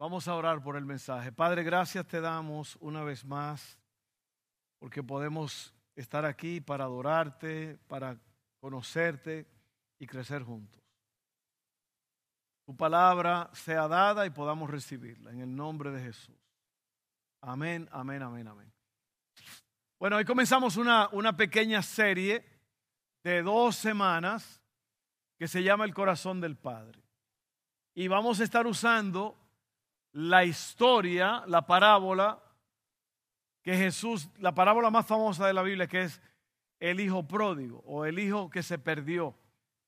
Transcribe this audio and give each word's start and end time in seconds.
Vamos 0.00 0.26
a 0.28 0.34
orar 0.34 0.62
por 0.62 0.78
el 0.78 0.86
mensaje. 0.86 1.30
Padre, 1.30 1.62
gracias 1.62 2.06
te 2.06 2.22
damos 2.22 2.78
una 2.80 3.04
vez 3.04 3.22
más 3.22 3.78
porque 4.78 5.02
podemos 5.02 5.74
estar 5.94 6.24
aquí 6.24 6.58
para 6.62 6.84
adorarte, 6.84 7.78
para 7.86 8.18
conocerte 8.62 9.46
y 9.98 10.06
crecer 10.06 10.42
juntos. 10.42 10.80
Tu 12.64 12.74
palabra 12.74 13.50
sea 13.52 13.88
dada 13.88 14.24
y 14.24 14.30
podamos 14.30 14.70
recibirla 14.70 15.32
en 15.32 15.40
el 15.40 15.54
nombre 15.54 15.90
de 15.90 16.02
Jesús. 16.02 16.34
Amén, 17.42 17.86
amén, 17.92 18.22
amén, 18.22 18.48
amén. 18.48 18.72
Bueno, 19.98 20.16
hoy 20.16 20.24
comenzamos 20.24 20.78
una, 20.78 21.10
una 21.12 21.36
pequeña 21.36 21.82
serie 21.82 22.42
de 23.22 23.42
dos 23.42 23.76
semanas 23.76 24.62
que 25.38 25.46
se 25.46 25.62
llama 25.62 25.84
El 25.84 25.92
corazón 25.92 26.40
del 26.40 26.56
Padre. 26.56 27.02
Y 27.94 28.08
vamos 28.08 28.40
a 28.40 28.44
estar 28.44 28.66
usando 28.66 29.36
la 30.12 30.44
historia, 30.44 31.44
la 31.46 31.66
parábola 31.66 32.42
que 33.62 33.76
Jesús, 33.76 34.28
la 34.38 34.54
parábola 34.54 34.90
más 34.90 35.06
famosa 35.06 35.46
de 35.46 35.52
la 35.52 35.62
Biblia, 35.62 35.86
que 35.86 36.02
es 36.02 36.20
el 36.78 37.00
hijo 37.00 37.26
pródigo 37.26 37.82
o 37.86 38.04
el 38.06 38.18
hijo 38.18 38.48
que 38.48 38.62
se 38.62 38.78
perdió, 38.78 39.34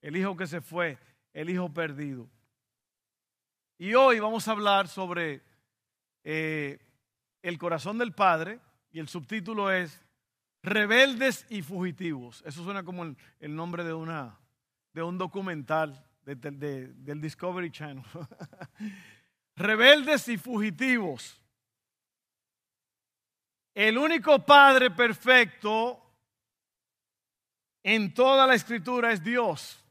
el 0.02 0.16
hijo 0.16 0.36
que 0.36 0.46
se 0.46 0.60
fue, 0.60 0.98
el 1.32 1.48
hijo 1.50 1.72
perdido. 1.72 2.28
Y 3.78 3.94
hoy 3.94 4.20
vamos 4.20 4.46
a 4.46 4.52
hablar 4.52 4.88
sobre 4.88 5.42
eh, 6.22 6.78
el 7.42 7.58
corazón 7.58 7.98
del 7.98 8.12
Padre 8.12 8.60
y 8.92 9.00
el 9.00 9.08
subtítulo 9.08 9.70
es 9.70 10.00
Rebeldes 10.62 11.46
y 11.48 11.62
Fugitivos. 11.62 12.42
Eso 12.46 12.62
suena 12.62 12.84
como 12.84 13.04
el, 13.04 13.56
nombre 13.56 13.82
de, 13.82 13.94
una, 13.94 14.38
de 14.92 15.02
un 15.02 15.18
documental 15.18 16.04
del 16.24 17.20
Discovery 17.20 17.70
Channel. 17.70 18.04
Rebeldes 19.56 20.28
y 20.28 20.38
fugitivos. 20.38 21.40
El 23.74 23.96
único 23.96 24.44
Padre 24.44 24.90
perfecto 24.90 25.98
en 27.82 28.12
toda 28.12 28.46
la 28.46 28.54
escritura 28.54 29.12
es 29.12 29.22
Dios. 29.22 29.82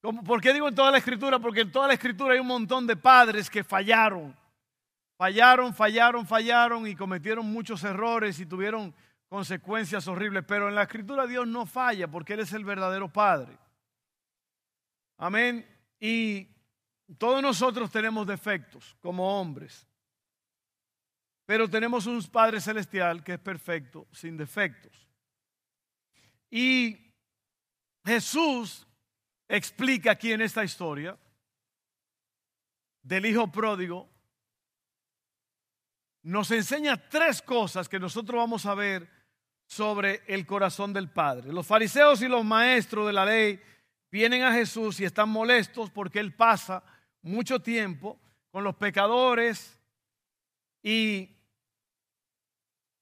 ¿Por 0.00 0.40
qué 0.40 0.52
digo 0.52 0.68
en 0.68 0.74
toda 0.74 0.90
la 0.90 0.98
escritura? 0.98 1.38
Porque 1.38 1.60
en 1.60 1.72
toda 1.72 1.88
la 1.88 1.94
escritura 1.94 2.34
hay 2.34 2.40
un 2.40 2.46
montón 2.46 2.86
de 2.86 2.96
padres 2.96 3.50
que 3.50 3.62
fallaron. 3.62 4.34
Fallaron, 5.16 5.74
fallaron, 5.74 6.26
fallaron 6.26 6.86
y 6.86 6.96
cometieron 6.96 7.44
muchos 7.46 7.84
errores 7.84 8.40
y 8.40 8.46
tuvieron 8.46 8.94
consecuencias 9.28 10.08
horribles. 10.08 10.44
Pero 10.46 10.68
en 10.68 10.74
la 10.74 10.84
escritura 10.84 11.26
Dios 11.26 11.46
no 11.46 11.66
falla 11.66 12.08
porque 12.08 12.32
Él 12.32 12.40
es 12.40 12.52
el 12.52 12.64
verdadero 12.64 13.08
Padre. 13.12 13.58
Amén. 15.18 15.66
Y 16.00 16.48
todos 17.18 17.42
nosotros 17.42 17.90
tenemos 17.90 18.26
defectos 18.26 18.96
como 19.00 19.40
hombres. 19.40 19.86
Pero 21.44 21.68
tenemos 21.68 22.06
un 22.06 22.22
Padre 22.24 22.60
Celestial 22.60 23.24
que 23.24 23.32
es 23.32 23.40
perfecto, 23.40 24.06
sin 24.12 24.36
defectos. 24.36 25.08
Y 26.48 27.12
Jesús 28.04 28.86
explica 29.48 30.12
aquí 30.12 30.32
en 30.32 30.42
esta 30.42 30.62
historia 30.62 31.18
del 33.02 33.26
Hijo 33.26 33.50
Pródigo, 33.50 34.08
nos 36.22 36.50
enseña 36.50 36.96
tres 37.08 37.40
cosas 37.42 37.88
que 37.88 37.98
nosotros 37.98 38.38
vamos 38.38 38.66
a 38.66 38.74
ver 38.74 39.08
sobre 39.66 40.22
el 40.26 40.46
corazón 40.46 40.92
del 40.92 41.10
Padre. 41.10 41.52
Los 41.52 41.66
fariseos 41.66 42.20
y 42.22 42.28
los 42.28 42.44
maestros 42.44 43.06
de 43.06 43.12
la 43.12 43.24
ley 43.24 43.60
vienen 44.10 44.42
a 44.42 44.52
Jesús 44.52 45.00
y 45.00 45.04
están 45.04 45.28
molestos 45.28 45.90
porque 45.90 46.20
Él 46.20 46.34
pasa 46.34 46.82
mucho 47.22 47.60
tiempo 47.60 48.18
con 48.50 48.64
los 48.64 48.74
pecadores 48.76 49.78
y 50.82 51.36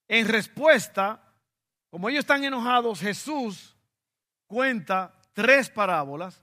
en 0.09 0.27
respuesta, 0.27 1.23
como 1.91 2.09
ellos 2.09 2.21
están 2.21 2.45
enojados, 2.45 3.01
Jesús 3.01 3.77
cuenta 4.47 5.15
tres 5.33 5.71
parábolas. 5.71 6.43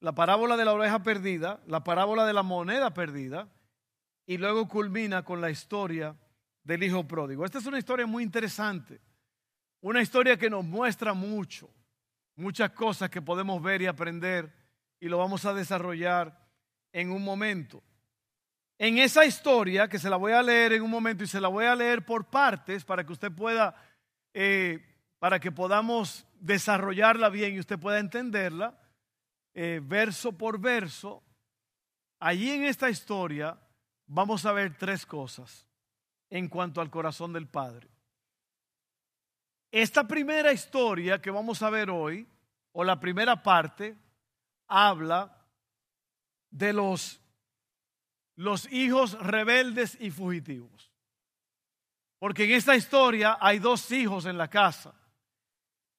La 0.00 0.12
parábola 0.12 0.56
de 0.56 0.64
la 0.64 0.74
oveja 0.74 1.02
perdida, 1.02 1.60
la 1.66 1.82
parábola 1.82 2.24
de 2.24 2.32
la 2.32 2.44
moneda 2.44 2.94
perdida 2.94 3.48
y 4.26 4.36
luego 4.36 4.68
culmina 4.68 5.24
con 5.24 5.40
la 5.40 5.50
historia 5.50 6.14
del 6.62 6.84
hijo 6.84 7.08
pródigo. 7.08 7.44
Esta 7.44 7.58
es 7.58 7.66
una 7.66 7.78
historia 7.78 8.06
muy 8.06 8.22
interesante, 8.22 9.00
una 9.80 10.00
historia 10.00 10.36
que 10.36 10.50
nos 10.50 10.64
muestra 10.64 11.14
mucho, 11.14 11.68
muchas 12.36 12.70
cosas 12.70 13.10
que 13.10 13.22
podemos 13.22 13.60
ver 13.60 13.82
y 13.82 13.86
aprender 13.86 14.54
y 15.00 15.08
lo 15.08 15.18
vamos 15.18 15.44
a 15.44 15.54
desarrollar 15.54 16.47
en 16.92 17.10
un 17.10 17.22
momento. 17.22 17.82
En 18.78 18.98
esa 18.98 19.24
historia, 19.24 19.88
que 19.88 19.98
se 19.98 20.08
la 20.08 20.16
voy 20.16 20.32
a 20.32 20.42
leer 20.42 20.72
en 20.72 20.82
un 20.82 20.90
momento 20.90 21.24
y 21.24 21.26
se 21.26 21.40
la 21.40 21.48
voy 21.48 21.64
a 21.64 21.74
leer 21.74 22.04
por 22.04 22.26
partes 22.26 22.84
para 22.84 23.04
que 23.04 23.12
usted 23.12 23.32
pueda, 23.32 23.74
eh, 24.32 24.78
para 25.18 25.40
que 25.40 25.50
podamos 25.50 26.26
desarrollarla 26.38 27.28
bien 27.28 27.54
y 27.54 27.60
usted 27.60 27.78
pueda 27.78 27.98
entenderla, 27.98 28.78
eh, 29.54 29.80
verso 29.82 30.32
por 30.32 30.60
verso, 30.60 31.24
allí 32.20 32.50
en 32.50 32.64
esta 32.64 32.88
historia 32.88 33.58
vamos 34.06 34.46
a 34.46 34.52
ver 34.52 34.76
tres 34.76 35.04
cosas 35.04 35.66
en 36.30 36.48
cuanto 36.48 36.80
al 36.80 36.90
corazón 36.90 37.32
del 37.32 37.48
Padre. 37.48 37.88
Esta 39.72 40.06
primera 40.06 40.52
historia 40.52 41.20
que 41.20 41.30
vamos 41.30 41.62
a 41.62 41.70
ver 41.70 41.90
hoy, 41.90 42.26
o 42.72 42.84
la 42.84 43.00
primera 43.00 43.42
parte, 43.42 43.96
habla 44.68 45.37
de 46.50 46.72
los, 46.72 47.20
los 48.36 48.70
hijos 48.72 49.18
rebeldes 49.20 49.96
y 50.00 50.10
fugitivos. 50.10 50.92
Porque 52.18 52.44
en 52.44 52.52
esta 52.52 52.76
historia 52.76 53.38
hay 53.40 53.58
dos 53.58 53.90
hijos 53.92 54.26
en 54.26 54.38
la 54.38 54.48
casa. 54.48 54.94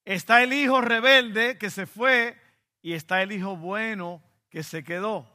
Está 0.03 0.43
el 0.43 0.53
hijo 0.53 0.81
rebelde 0.81 1.57
que 1.57 1.69
se 1.69 1.85
fue 1.85 2.39
y 2.81 2.93
está 2.93 3.21
el 3.21 3.31
hijo 3.31 3.55
bueno 3.55 4.23
que 4.49 4.63
se 4.63 4.83
quedó. 4.83 5.27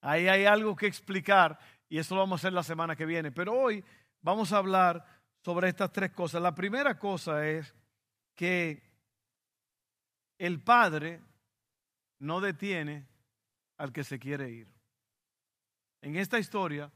Ahí 0.00 0.28
hay 0.28 0.44
algo 0.44 0.76
que 0.76 0.86
explicar 0.86 1.58
y 1.88 1.98
eso 1.98 2.14
lo 2.14 2.20
vamos 2.20 2.40
a 2.40 2.42
hacer 2.42 2.52
la 2.52 2.62
semana 2.62 2.94
que 2.94 3.06
viene. 3.06 3.32
Pero 3.32 3.54
hoy 3.54 3.84
vamos 4.20 4.52
a 4.52 4.58
hablar 4.58 5.04
sobre 5.42 5.68
estas 5.68 5.92
tres 5.92 6.12
cosas. 6.12 6.42
La 6.42 6.54
primera 6.54 6.98
cosa 6.98 7.46
es 7.46 7.74
que 8.34 8.82
el 10.38 10.60
Padre 10.62 11.22
no 12.18 12.40
detiene 12.40 13.06
al 13.84 13.92
que 13.92 14.02
se 14.02 14.18
quiere 14.18 14.50
ir. 14.50 14.66
En 16.00 16.16
esta 16.16 16.38
historia, 16.38 16.90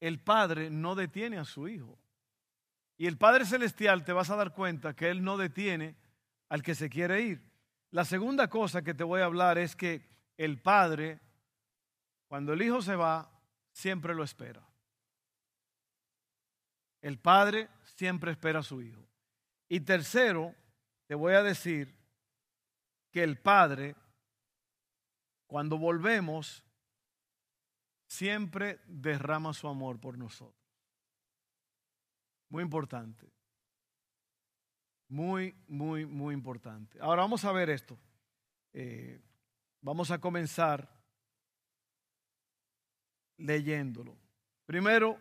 el 0.00 0.18
Padre 0.20 0.68
no 0.68 0.96
detiene 0.96 1.38
a 1.38 1.44
su 1.44 1.68
Hijo. 1.68 1.96
Y 2.96 3.06
el 3.06 3.16
Padre 3.16 3.46
Celestial 3.46 4.04
te 4.04 4.12
vas 4.12 4.30
a 4.30 4.36
dar 4.36 4.52
cuenta 4.52 4.94
que 4.94 5.10
Él 5.10 5.22
no 5.22 5.36
detiene 5.36 5.96
al 6.48 6.62
que 6.62 6.74
se 6.74 6.90
quiere 6.90 7.22
ir. 7.22 7.52
La 7.92 8.04
segunda 8.04 8.48
cosa 8.48 8.82
que 8.82 8.94
te 8.94 9.04
voy 9.04 9.20
a 9.20 9.26
hablar 9.26 9.58
es 9.58 9.76
que 9.76 10.08
el 10.36 10.60
Padre, 10.60 11.20
cuando 12.26 12.52
el 12.52 12.62
Hijo 12.62 12.82
se 12.82 12.96
va, 12.96 13.30
siempre 13.70 14.12
lo 14.12 14.24
espera. 14.24 14.66
El 17.00 17.20
Padre 17.20 17.68
siempre 17.84 18.32
espera 18.32 18.58
a 18.58 18.64
su 18.64 18.82
Hijo. 18.82 19.06
Y 19.68 19.80
tercero, 19.80 20.52
te 21.06 21.14
voy 21.14 21.34
a 21.34 21.44
decir 21.44 21.96
que 23.12 23.22
el 23.22 23.38
Padre 23.38 23.94
cuando 25.54 25.78
volvemos, 25.78 26.64
siempre 28.08 28.80
derrama 28.88 29.54
su 29.54 29.68
amor 29.68 30.00
por 30.00 30.18
nosotros. 30.18 30.60
Muy 32.48 32.64
importante. 32.64 33.32
Muy, 35.06 35.54
muy, 35.68 36.06
muy 36.06 36.34
importante. 36.34 36.98
Ahora 37.00 37.22
vamos 37.22 37.44
a 37.44 37.52
ver 37.52 37.70
esto. 37.70 37.96
Eh, 38.72 39.22
vamos 39.80 40.10
a 40.10 40.20
comenzar 40.20 40.92
leyéndolo. 43.36 44.18
Primero, 44.66 45.20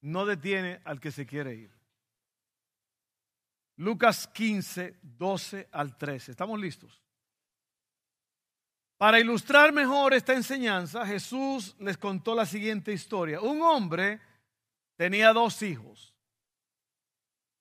no 0.00 0.26
detiene 0.26 0.82
al 0.84 0.98
que 0.98 1.12
se 1.12 1.24
quiere 1.24 1.54
ir. 1.54 1.72
Lucas 3.76 4.26
15, 4.26 4.98
12 5.02 5.68
al 5.70 5.96
13. 5.96 6.32
¿Estamos 6.32 6.58
listos? 6.58 7.07
Para 8.98 9.20
ilustrar 9.20 9.72
mejor 9.72 10.12
esta 10.12 10.34
enseñanza, 10.34 11.06
Jesús 11.06 11.76
les 11.78 11.96
contó 11.96 12.34
la 12.34 12.44
siguiente 12.44 12.92
historia. 12.92 13.40
Un 13.40 13.62
hombre 13.62 14.20
tenía 14.96 15.32
dos 15.32 15.62
hijos. 15.62 16.12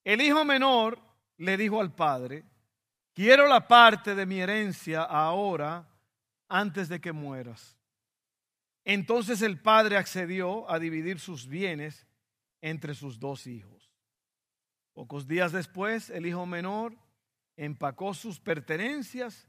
El 0.03 0.19
hijo 0.21 0.43
menor 0.43 0.99
le 1.37 1.55
dijo 1.55 1.79
al 1.79 1.93
padre, 1.93 2.43
quiero 3.13 3.47
la 3.47 3.67
parte 3.67 4.15
de 4.15 4.25
mi 4.25 4.39
herencia 4.39 5.03
ahora 5.03 5.87
antes 6.49 6.89
de 6.89 6.99
que 6.99 7.11
mueras. 7.11 7.77
Entonces 8.83 9.43
el 9.43 9.59
padre 9.59 9.97
accedió 9.97 10.67
a 10.71 10.79
dividir 10.79 11.19
sus 11.19 11.47
bienes 11.47 12.07
entre 12.61 12.95
sus 12.95 13.19
dos 13.19 13.45
hijos. 13.45 13.93
Pocos 14.93 15.27
días 15.27 15.51
después, 15.51 16.09
el 16.09 16.25
hijo 16.25 16.47
menor 16.47 16.97
empacó 17.57 18.15
sus 18.15 18.39
pertenencias 18.39 19.47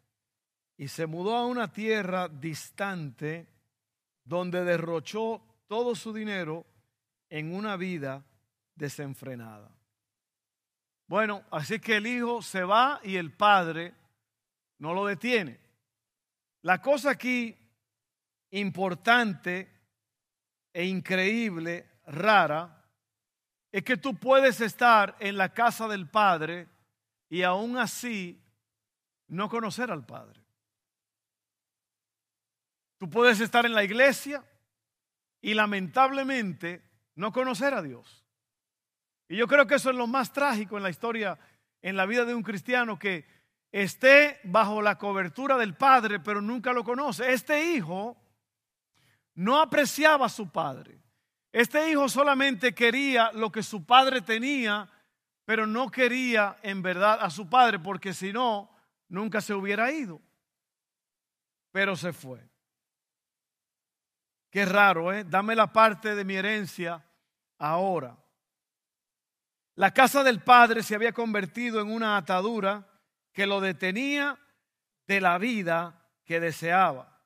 y 0.78 0.88
se 0.88 1.06
mudó 1.06 1.36
a 1.36 1.46
una 1.46 1.70
tierra 1.70 2.28
distante 2.28 3.46
donde 4.24 4.64
derrochó 4.64 5.42
todo 5.66 5.94
su 5.94 6.12
dinero 6.14 6.64
en 7.28 7.54
una 7.54 7.76
vida 7.76 8.24
desenfrenada. 8.74 9.70
Bueno, 11.08 11.42
así 11.50 11.80
que 11.80 11.96
el 11.96 12.06
hijo 12.06 12.40
se 12.40 12.62
va 12.62 13.00
y 13.02 13.16
el 13.16 13.32
padre 13.32 13.92
no 14.78 14.94
lo 14.94 15.04
detiene. 15.04 15.58
La 16.62 16.80
cosa 16.80 17.10
aquí 17.10 17.56
importante 18.50 19.68
e 20.72 20.84
increíble, 20.84 21.88
rara, 22.06 22.84
es 23.72 23.82
que 23.82 23.96
tú 23.96 24.14
puedes 24.14 24.60
estar 24.60 25.16
en 25.18 25.36
la 25.36 25.52
casa 25.52 25.88
del 25.88 26.08
Padre 26.08 26.68
y 27.28 27.42
aún 27.42 27.76
así 27.76 28.40
no 29.26 29.48
conocer 29.48 29.90
al 29.90 30.06
Padre. 30.06 30.47
Tú 32.98 33.08
puedes 33.08 33.40
estar 33.40 33.64
en 33.64 33.74
la 33.74 33.84
iglesia 33.84 34.44
y 35.40 35.54
lamentablemente 35.54 36.82
no 37.14 37.32
conocer 37.32 37.74
a 37.74 37.82
Dios. 37.82 38.24
Y 39.28 39.36
yo 39.36 39.46
creo 39.46 39.66
que 39.66 39.76
eso 39.76 39.90
es 39.90 39.96
lo 39.96 40.06
más 40.06 40.32
trágico 40.32 40.76
en 40.76 40.82
la 40.82 40.90
historia, 40.90 41.38
en 41.82 41.96
la 41.96 42.06
vida 42.06 42.24
de 42.24 42.34
un 42.34 42.42
cristiano, 42.42 42.98
que 42.98 43.26
esté 43.70 44.40
bajo 44.44 44.82
la 44.82 44.98
cobertura 44.98 45.56
del 45.56 45.76
Padre, 45.76 46.18
pero 46.20 46.40
nunca 46.40 46.72
lo 46.72 46.82
conoce. 46.82 47.32
Este 47.32 47.72
hijo 47.74 48.16
no 49.34 49.60
apreciaba 49.60 50.26
a 50.26 50.30
su 50.30 50.50
padre. 50.50 50.98
Este 51.52 51.90
hijo 51.90 52.08
solamente 52.08 52.74
quería 52.74 53.30
lo 53.32 53.52
que 53.52 53.62
su 53.62 53.84
padre 53.86 54.20
tenía, 54.20 54.88
pero 55.44 55.66
no 55.66 55.90
quería 55.90 56.56
en 56.62 56.82
verdad 56.82 57.18
a 57.20 57.30
su 57.30 57.48
padre, 57.48 57.78
porque 57.78 58.12
si 58.12 58.32
no, 58.32 58.70
nunca 59.08 59.40
se 59.40 59.54
hubiera 59.54 59.90
ido. 59.92 60.20
Pero 61.70 61.96
se 61.96 62.12
fue. 62.12 62.48
Qué 64.58 64.64
raro, 64.64 65.12
¿eh? 65.12 65.22
Dame 65.22 65.54
la 65.54 65.72
parte 65.72 66.16
de 66.16 66.24
mi 66.24 66.34
herencia 66.34 67.00
ahora. 67.58 68.18
La 69.76 69.94
casa 69.94 70.24
del 70.24 70.42
padre 70.42 70.82
se 70.82 70.96
había 70.96 71.12
convertido 71.12 71.80
en 71.80 71.92
una 71.92 72.16
atadura 72.16 72.84
que 73.32 73.46
lo 73.46 73.60
detenía 73.60 74.36
de 75.06 75.20
la 75.20 75.38
vida 75.38 76.10
que 76.24 76.40
deseaba. 76.40 77.22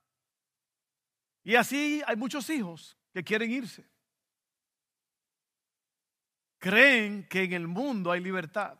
Y 1.43 1.55
así 1.55 2.02
hay 2.06 2.17
muchos 2.17 2.50
hijos 2.50 2.99
que 3.14 3.25
quieren 3.25 3.50
irse. 3.50 3.82
Creen 6.58 7.26
que 7.31 7.44
en 7.44 7.55
el 7.55 7.67
mundo 7.67 8.12
hay 8.12 8.20
libertad. 8.20 8.79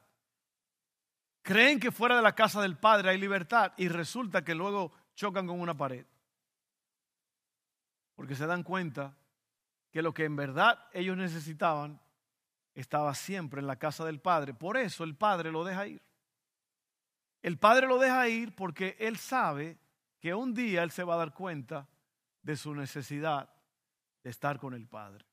Creen 1.41 1.81
que 1.81 1.91
fuera 1.91 2.17
de 2.17 2.23
la 2.23 2.35
casa 2.35 2.61
del 2.61 2.77
Padre 2.77 3.13
hay 3.13 3.19
libertad 3.19 3.73
y 3.79 3.89
resulta 3.89 4.45
que 4.45 4.55
luego 4.55 4.93
chocan 5.15 5.47
con 5.47 5.59
una 5.59 5.75
pared. 5.75 6.05
Porque 8.15 8.35
se 8.35 8.47
dan 8.47 8.63
cuenta 8.63 9.17
que 9.91 10.03
lo 10.03 10.15
que 10.15 10.25
en 10.25 10.37
verdad 10.37 10.79
ellos 10.93 11.17
necesitaban 11.17 12.01
estaba 12.75 13.15
siempre 13.15 13.61
en 13.61 13.67
la 13.67 13.77
casa 13.77 14.05
del 14.05 14.21
Padre. 14.21 14.55
Por 14.55 14.77
eso 14.77 15.05
el 15.05 15.15
Padre 15.15 15.53
lo 15.53 15.65
deja 15.65 15.87
ir. 15.87 16.03
El 17.43 17.59
Padre 17.59 17.87
lo 17.87 17.99
deja 17.99 18.29
ir 18.29 18.55
porque 18.55 18.97
Él 18.99 19.17
sabe 19.19 19.79
que 20.21 20.35
un 20.35 20.55
día 20.55 20.83
Él 20.83 20.91
se 20.91 21.05
va 21.05 21.15
a 21.15 21.19
dar 21.19 21.35
cuenta 21.35 21.89
de 22.43 22.57
su 22.57 22.75
necesidad 22.75 23.53
de 24.23 24.31
estar 24.31 24.59
con 24.59 24.75
el 24.75 24.87
Padre. 24.87 25.25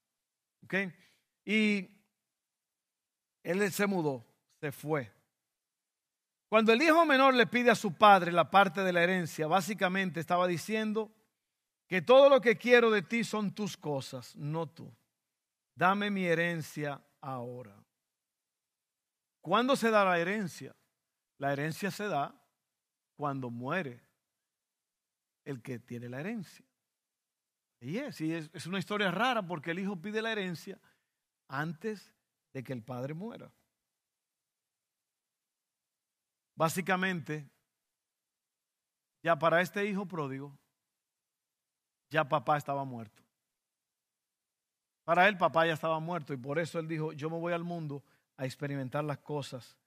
¿Ok? 0.64 0.76
Y 1.46 2.00
él 3.44 3.72
se 3.72 3.88
mudó, 3.88 4.26
se 4.60 4.72
fue. 4.72 5.12
Cuando 6.48 6.74
el 6.74 6.82
hijo 6.82 7.06
menor 7.06 7.34
le 7.34 7.48
pide 7.48 7.72
a 7.72 7.76
su 7.76 7.94
padre 7.94 8.32
la 8.32 8.50
parte 8.50 8.82
de 8.82 8.94
la 8.94 9.04
herencia, 9.04 9.48
básicamente 9.48 10.20
estaba 10.20 10.48
diciendo 10.48 11.12
que 11.90 12.04
todo 12.04 12.30
lo 12.30 12.40
que 12.40 12.56
quiero 12.56 12.92
de 12.92 13.02
ti 13.02 13.24
son 13.24 13.52
tus 13.52 13.76
cosas, 13.76 14.36
no 14.36 14.70
tú. 14.70 14.96
Dame 15.74 16.12
mi 16.12 16.24
herencia 16.24 17.04
ahora. 17.20 17.84
¿Cuándo 19.42 19.76
se 19.76 19.90
da 19.90 20.06
la 20.06 20.20
herencia? 20.20 20.76
La 21.40 21.52
herencia 21.52 21.90
se 21.90 22.08
da 22.08 22.40
cuando 23.16 23.50
muere 23.50 24.04
el 25.46 25.64
que 25.64 25.80
tiene 25.80 26.10
la 26.10 26.20
herencia. 26.20 26.64
Y 27.80 27.98
es, 27.98 28.22
es, 28.22 28.68
una 28.68 28.78
historia 28.78 29.10
rara 29.10 29.42
porque 29.42 29.72
el 29.72 29.80
hijo 29.80 30.00
pide 30.00 30.22
la 30.22 30.32
herencia 30.32 30.80
antes 31.48 32.14
de 32.54 32.64
que 32.64 32.74
el 32.74 32.84
padre 32.84 33.16
muera. 33.16 33.52
Básicamente, 36.56 37.50
ya 39.24 39.40
para 39.40 39.62
este 39.62 39.86
hijo 39.88 40.06
pródigo, 40.06 40.56
ya 42.10 42.28
papá 42.28 42.58
estaba 42.58 42.84
muerto. 42.84 43.24
Para 45.04 45.28
él 45.28 45.38
papá 45.38 45.66
ya 45.66 45.74
estaba 45.74 46.00
muerto 46.00 46.34
y 46.34 46.38
por 46.38 46.60
eso 46.60 46.80
él 46.80 46.88
dijo, 46.88 47.14
yo 47.14 47.30
me 47.30 47.40
voy 47.40 47.54
al 47.54 47.64
mundo 47.64 48.04
a 48.38 48.46
experimentar 48.46 49.04
las 49.04 49.20
cosas 49.20 49.78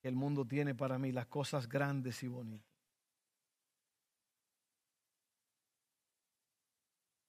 que 0.00 0.08
el 0.08 0.14
mundo 0.14 0.46
tiene 0.46 0.74
para 0.74 0.98
mí, 0.98 1.12
las 1.12 1.26
cosas 1.26 1.68
grandes 1.68 2.22
y 2.22 2.28
bonitas. 2.28 2.70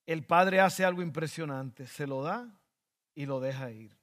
El 0.06 0.26
padre 0.26 0.60
hace 0.60 0.84
algo 0.84 1.02
impresionante, 1.02 1.88
se 1.88 2.06
lo 2.06 2.22
da 2.22 2.48
y 3.16 3.26
lo 3.26 3.40
deja 3.40 3.72
ir. 3.72 3.98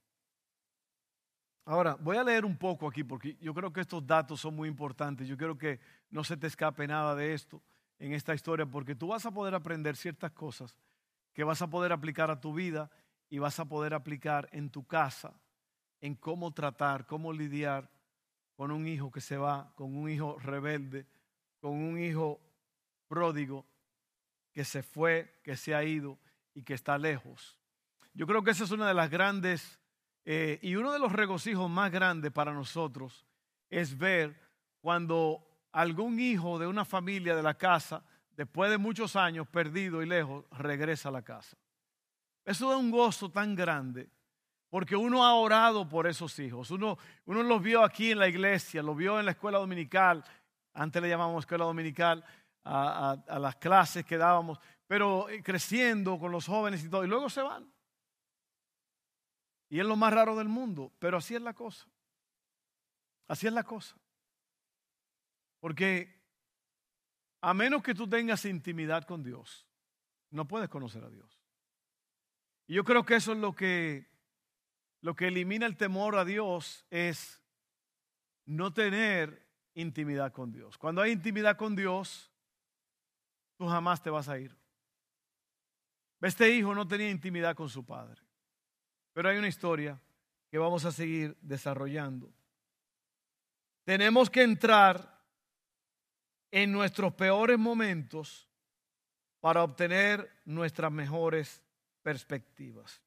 Ahora, 1.65 1.97
voy 2.01 2.17
a 2.17 2.25
leer 2.25 2.45
un 2.45 2.57
poco 2.57 2.89
aquí 2.89 3.05
porque 3.05 3.37
yo 3.41 3.53
creo 3.53 3.73
que 3.73 3.83
estos 3.83 4.07
datos 4.07 4.41
son 4.41 4.57
muy 4.57 4.69
importantes. 4.69 5.29
Yo 5.29 5.37
quiero 5.37 5.59
que 5.59 5.81
no 6.11 6.25
se 6.25 6.37
te 6.37 6.47
escape 6.47 6.87
nada 6.87 7.15
de 7.15 7.35
esto 7.35 7.63
en 7.99 8.13
esta 8.13 8.35
historia 8.35 8.67
porque 8.67 8.95
tú 8.95 9.09
vas 9.09 9.27
a 9.27 9.31
poder 9.31 9.55
aprender 9.55 9.97
ciertas 9.97 10.33
cosas 10.33 10.77
que 11.33 11.45
vas 11.45 11.63
a 11.63 11.71
poder 11.71 11.93
aplicar 11.93 12.31
a 12.31 12.41
tu 12.41 12.53
vida 12.53 12.91
y 13.31 13.39
vas 13.39 13.61
a 13.61 13.65
poder 13.65 13.95
aplicar 13.95 14.49
en 14.53 14.71
tu 14.71 14.87
casa, 14.87 15.41
en 16.01 16.15
cómo 16.15 16.53
tratar, 16.53 17.07
cómo 17.07 17.33
lidiar 17.33 17.91
con 18.57 18.71
un 18.71 18.89
hijo 18.89 19.11
que 19.11 19.21
se 19.21 19.37
va, 19.37 19.73
con 19.77 19.95
un 19.95 20.11
hijo 20.11 20.39
rebelde, 20.39 21.07
con 21.61 21.73
un 21.73 21.99
hijo 22.01 22.41
pródigo 23.07 23.65
que 24.53 24.65
se 24.65 24.83
fue, 24.83 25.41
que 25.45 25.57
se 25.57 25.75
ha 25.75 25.85
ido 25.85 26.19
y 26.55 26.63
que 26.63 26.75
está 26.75 26.99
lejos. 26.99 27.59
Yo 28.15 28.27
creo 28.27 28.43
que 28.43 28.51
esa 28.51 28.65
es 28.65 28.73
una 28.73 28.89
de 28.89 28.95
las 28.95 29.11
grandes 29.11 29.79
eh, 30.25 30.59
y 30.61 30.75
uno 30.75 30.93
de 30.93 30.99
los 30.99 31.13
regocijos 31.13 31.71
más 31.71 31.93
grandes 31.93 32.33
para 32.33 32.53
nosotros 32.53 33.25
es 33.71 33.97
ver 33.97 34.37
cuando 34.81 35.48
algún 35.79 36.19
hijo 36.19 36.59
de 36.59 36.67
una 36.67 36.85
familia 36.85 37.37
de 37.37 37.43
la 37.43 37.55
casa, 37.55 38.03
después 38.37 38.69
de 38.69 38.79
muchos 38.79 39.15
años 39.15 39.47
perdido 39.47 40.03
y 40.03 40.07
lejos, 40.07 40.45
regresa 40.51 41.09
a 41.09 41.13
la 41.13 41.23
casa. 41.23 41.57
Eso 42.45 42.69
da 42.69 42.77
un 42.77 42.91
gozo 42.91 43.31
tan 43.31 43.55
grande, 43.55 44.11
porque 44.71 44.97
uno 44.97 45.25
ha 45.25 45.35
orado 45.35 45.89
por 45.89 46.09
esos 46.09 46.37
hijos. 46.41 46.73
Uno, 46.73 46.99
uno 47.27 47.45
los 47.45 47.63
vio 47.63 47.85
aquí 47.85 48.11
en 48.11 48.19
la 48.19 48.27
iglesia, 48.27 48.83
los 48.83 48.97
vio 48.97 49.21
en 49.21 49.27
la 49.27 49.31
escuela 49.31 49.59
dominical, 49.59 50.25
antes 50.75 51.01
le 51.01 51.11
llamábamos 51.11 51.45
escuela 51.45 51.65
dominical, 51.65 52.25
a, 52.65 53.13
a 53.29 53.39
las 53.39 53.55
clases 53.55 54.05
que 54.05 54.19
dábamos, 54.19 54.59
pero 54.89 55.29
eh, 55.29 55.45
creciendo 55.45 56.19
con 56.19 56.33
los 56.33 56.45
jóvenes 56.45 56.83
y 56.83 56.91
todo, 56.91 57.05
y 57.05 57.09
luego 57.09 57.31
se 57.31 57.43
van. 57.43 57.73
Y 59.69 59.79
es 59.79 59.87
lo 59.87 59.95
más 59.95 60.13
raro 60.13 60.35
del 60.35 60.49
mundo, 60.49 60.91
pero 60.99 61.19
así 61.19 61.37
es 61.37 61.43
la 61.43 61.55
cosa. 61.55 61.87
Así 63.29 63.47
es 63.47 63.53
la 63.53 63.63
cosa. 63.63 63.97
Porque 65.61 66.19
a 67.41 67.55
menos 67.55 67.83
que 67.83 67.95
tú 67.95 68.09
tengas 68.09 68.45
intimidad 68.45 69.05
con 69.05 69.23
Dios, 69.23 69.67
no 70.31 70.47
puedes 70.47 70.69
conocer 70.69 71.05
a 71.05 71.11
Dios. 71.11 71.41
Y 72.67 72.75
yo 72.75 72.85
creo 72.85 73.05
que 73.05 73.17
eso 73.17 73.33
es 73.33 73.39
lo 73.39 73.55
que, 73.55 74.11
lo 75.01 75.15
que 75.15 75.29
elimina 75.29 75.67
el 75.67 75.77
temor 75.77 76.17
a 76.17 76.25
Dios, 76.25 76.85
es 76.91 77.43
no 78.45 78.73
tener 78.73 79.47
intimidad 79.75 80.33
con 80.33 80.53
Dios. 80.53 80.77
Cuando 80.77 81.01
hay 81.01 81.13
intimidad 81.13 81.57
con 81.57 81.77
Dios, 81.77 82.31
tú 83.57 83.67
jamás 83.69 84.03
te 84.03 84.11
vas 84.11 84.29
a 84.29 84.39
ir. 84.39 84.57
Este 86.21 86.51
hijo 86.51 86.75
no 86.75 86.87
tenía 86.87 87.11
intimidad 87.11 87.55
con 87.55 87.69
su 87.69 87.85
padre. 87.87 88.21
Pero 89.13 89.29
hay 89.29 89.39
una 89.39 89.49
historia 89.49 90.01
que 90.51 90.59
vamos 90.59 90.85
a 90.85 90.93
seguir 90.93 91.37
desarrollando. 91.41 92.33
Tenemos 93.85 94.29
que 94.29 94.43
entrar 94.43 95.18
en 96.51 96.73
nuestros 96.73 97.13
peores 97.15 97.59
momentos 97.59 98.49
para 99.41 99.63
obtener 99.63 100.31
nuestras 100.45 100.91
mejores 100.91 101.63
perspectivas. 102.03 103.03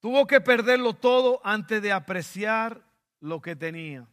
Tuvo 0.00 0.26
que 0.26 0.40
perderlo 0.40 0.94
todo 0.94 1.40
antes 1.44 1.82
de 1.82 1.92
apreciar 1.92 2.82
lo 3.20 3.40
que 3.40 3.56
tenía. 3.56 4.06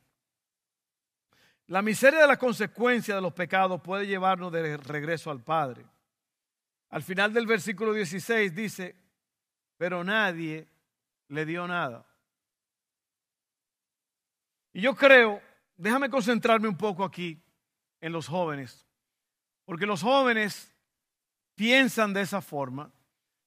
La 1.68 1.82
miseria 1.82 2.22
de 2.22 2.28
la 2.28 2.38
consecuencia 2.38 3.16
de 3.16 3.22
los 3.22 3.34
pecados 3.34 3.82
puede 3.82 4.08
llevarnos 4.08 4.52
de 4.52 4.78
regreso 4.78 5.32
al 5.32 5.44
Padre. 5.44 5.86
Al 6.90 7.04
final 7.04 7.34
del 7.34 7.48
versículo 7.48 7.94
16 7.94 8.54
dice, 8.54 8.96
pero 9.78 10.04
nadie 10.04 10.68
le 11.30 11.46
dio 11.46 11.68
nada. 11.68 12.06
Y 14.74 14.82
yo 14.82 14.96
creo, 14.96 15.42
déjame 15.78 16.10
concentrarme 16.10 16.68
un 16.68 16.78
poco 16.78 17.04
aquí 17.04 17.42
en 18.02 18.12
los 18.12 18.28
jóvenes, 18.28 18.86
porque 19.64 19.86
los 19.86 20.02
jóvenes 20.02 20.74
piensan 21.56 22.14
de 22.14 22.22
esa 22.22 22.42
forma. 22.42 22.92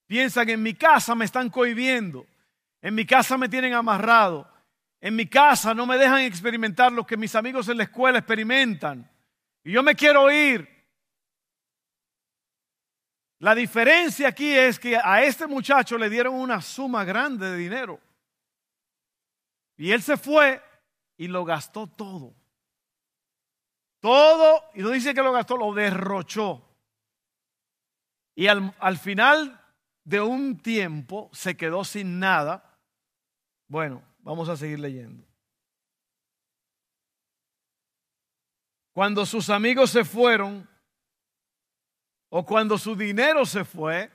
piensan 0.06 0.48
en 0.48 0.62
mi 0.62 0.74
casa 0.74 1.14
me 1.14 1.24
están 1.24 1.50
cohibiendo, 1.50 2.26
en 2.80 2.94
mi 2.94 3.04
casa 3.04 3.36
me 3.36 3.48
tienen 3.48 3.74
amarrado, 3.74 4.48
en 5.00 5.16
mi 5.16 5.26
casa 5.26 5.74
no 5.74 5.84
me 5.84 5.98
dejan 5.98 6.20
experimentar 6.20 6.92
lo 6.92 7.06
que 7.06 7.16
mis 7.16 7.34
amigos 7.34 7.68
en 7.68 7.78
la 7.78 7.84
escuela 7.84 8.18
experimentan. 8.18 9.10
Y 9.64 9.72
yo 9.72 9.82
me 9.82 9.94
quiero 9.94 10.30
ir. 10.30 10.68
La 13.40 13.54
diferencia 13.54 14.28
aquí 14.28 14.52
es 14.52 14.78
que 14.78 14.96
a 14.96 15.22
este 15.22 15.46
muchacho 15.46 15.98
le 15.98 16.08
dieron 16.08 16.34
una 16.34 16.60
suma 16.60 17.04
grande 17.04 17.50
de 17.50 17.56
dinero. 17.56 18.00
Y 19.76 19.90
él 19.90 20.00
se 20.02 20.16
fue 20.16 20.62
y 21.16 21.28
lo 21.28 21.44
gastó 21.44 21.86
todo. 21.86 22.34
Todo, 24.04 24.62
y 24.74 24.82
no 24.82 24.90
dice 24.90 25.14
que 25.14 25.22
lo 25.22 25.32
gastó, 25.32 25.56
lo 25.56 25.72
derrochó. 25.72 26.62
Y 28.34 28.48
al, 28.48 28.74
al 28.78 28.98
final 28.98 29.58
de 30.04 30.20
un 30.20 30.58
tiempo 30.58 31.30
se 31.32 31.56
quedó 31.56 31.84
sin 31.84 32.18
nada. 32.18 32.78
Bueno, 33.66 34.02
vamos 34.18 34.50
a 34.50 34.58
seguir 34.58 34.78
leyendo. 34.78 35.26
Cuando 38.92 39.24
sus 39.24 39.48
amigos 39.48 39.88
se 39.88 40.04
fueron, 40.04 40.68
o 42.28 42.44
cuando 42.44 42.76
su 42.76 42.94
dinero 42.94 43.46
se 43.46 43.64
fue, 43.64 44.12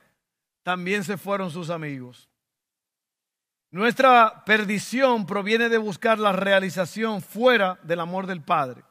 también 0.62 1.02
se 1.02 1.16
fueron 1.16 1.50
sus 1.50 1.68
amigos. 1.68 2.30
Nuestra 3.72 4.44
perdición 4.44 5.26
proviene 5.26 5.68
de 5.68 5.78
buscar 5.78 6.20
la 6.20 6.30
realización 6.30 7.20
fuera 7.20 7.80
del 7.82 7.98
amor 7.98 8.28
del 8.28 8.40
Padre. 8.40 8.84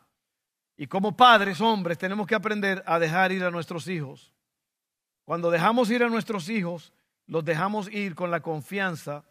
Y 0.82 0.88
como 0.88 1.12
padres, 1.12 1.60
hombres, 1.60 1.98
tenemos 1.98 2.26
que 2.26 2.36
aprender 2.36 2.82
a 2.88 3.00
dejar 3.00 3.34
ir 3.34 3.44
a 3.44 3.52
nuestros 3.52 3.86
hijos. 3.90 4.32
Cuando 5.26 5.52
dejamos 5.52 5.92
ir 5.92 6.02
a 6.06 6.08
nuestros 6.08 6.48
hijos, 6.48 6.94
los 7.28 7.44
dejamos 7.44 7.92
ir 7.92 8.16
con 8.16 8.32
la 8.32 8.40
confianza 8.40 9.26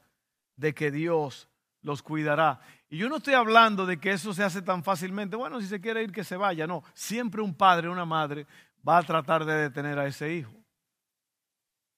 de 0.57 0.75
que 0.75 0.91
Dios 0.91 1.49
los 1.81 2.03
cuidará. 2.03 2.61
Y 2.91 2.99
yo 2.99 3.09
no 3.09 3.17
estoy 3.17 3.33
hablando 3.33 3.87
de 3.87 3.99
que 3.99 4.11
eso 4.11 4.35
se 4.35 4.45
hace 4.45 4.61
tan 4.61 4.85
fácilmente. 4.85 5.37
Bueno, 5.37 5.59
si 5.59 5.67
se 5.67 5.81
quiere 5.81 6.03
ir, 6.03 6.13
que 6.13 6.23
se 6.23 6.37
vaya. 6.37 6.67
No, 6.67 6.85
siempre 6.93 7.41
un 7.41 7.55
padre, 7.55 7.89
una 7.89 8.05
madre 8.05 8.47
va 8.87 8.99
a 8.99 9.03
tratar 9.03 9.47
de 9.47 9.55
detener 9.55 9.99
a 9.99 10.07
ese 10.07 10.31
hijo. 10.31 10.53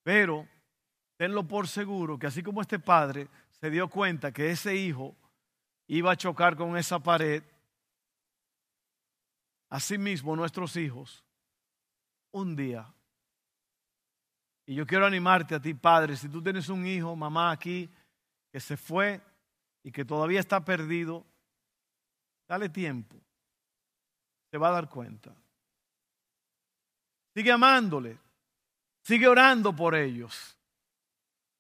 Pero 0.05 0.47
tenlo 1.17 1.43
por 1.43 1.67
seguro 1.67 2.21
que 2.21 2.29
así 2.29 2.41
como 2.41 2.61
este 2.61 2.79
padre 2.79 3.27
se 3.51 3.69
dio 3.69 3.89
cuenta 3.89 4.31
que 4.31 4.53
ese 4.53 4.77
hijo 4.77 5.17
iba 5.89 6.13
a 6.13 6.17
chocar 6.17 6.55
con 6.55 6.77
esa 6.77 7.01
pared, 7.01 7.43
asimismo 9.71 10.37
nuestros 10.37 10.77
hijos, 10.77 11.25
un 12.33 12.55
día. 12.55 12.93
Y 14.67 14.75
yo 14.75 14.87
quiero 14.87 15.07
animarte 15.07 15.55
a 15.55 15.61
ti, 15.61 15.75
padre, 15.75 16.17
si 16.17 16.29
tú 16.29 16.43
tienes 16.43 16.69
un 16.69 16.87
hijo, 16.87 17.17
mamá 17.17 17.51
aquí, 17.51 17.89
que 18.53 18.61
se 18.61 18.77
fue 18.77 19.21
y 19.83 19.91
que 19.91 20.05
todavía 20.05 20.41
está 20.41 20.65
perdido, 20.65 21.25
dale 22.47 22.69
tiempo. 22.69 23.17
Se 24.51 24.59
va 24.59 24.69
a 24.69 24.73
dar 24.73 24.89
cuenta. 24.89 25.35
Sigue 27.35 27.53
amándole. 27.53 28.19
Sigue 29.03 29.29
orando 29.29 29.75
por 29.75 29.95
ellos. 29.95 30.57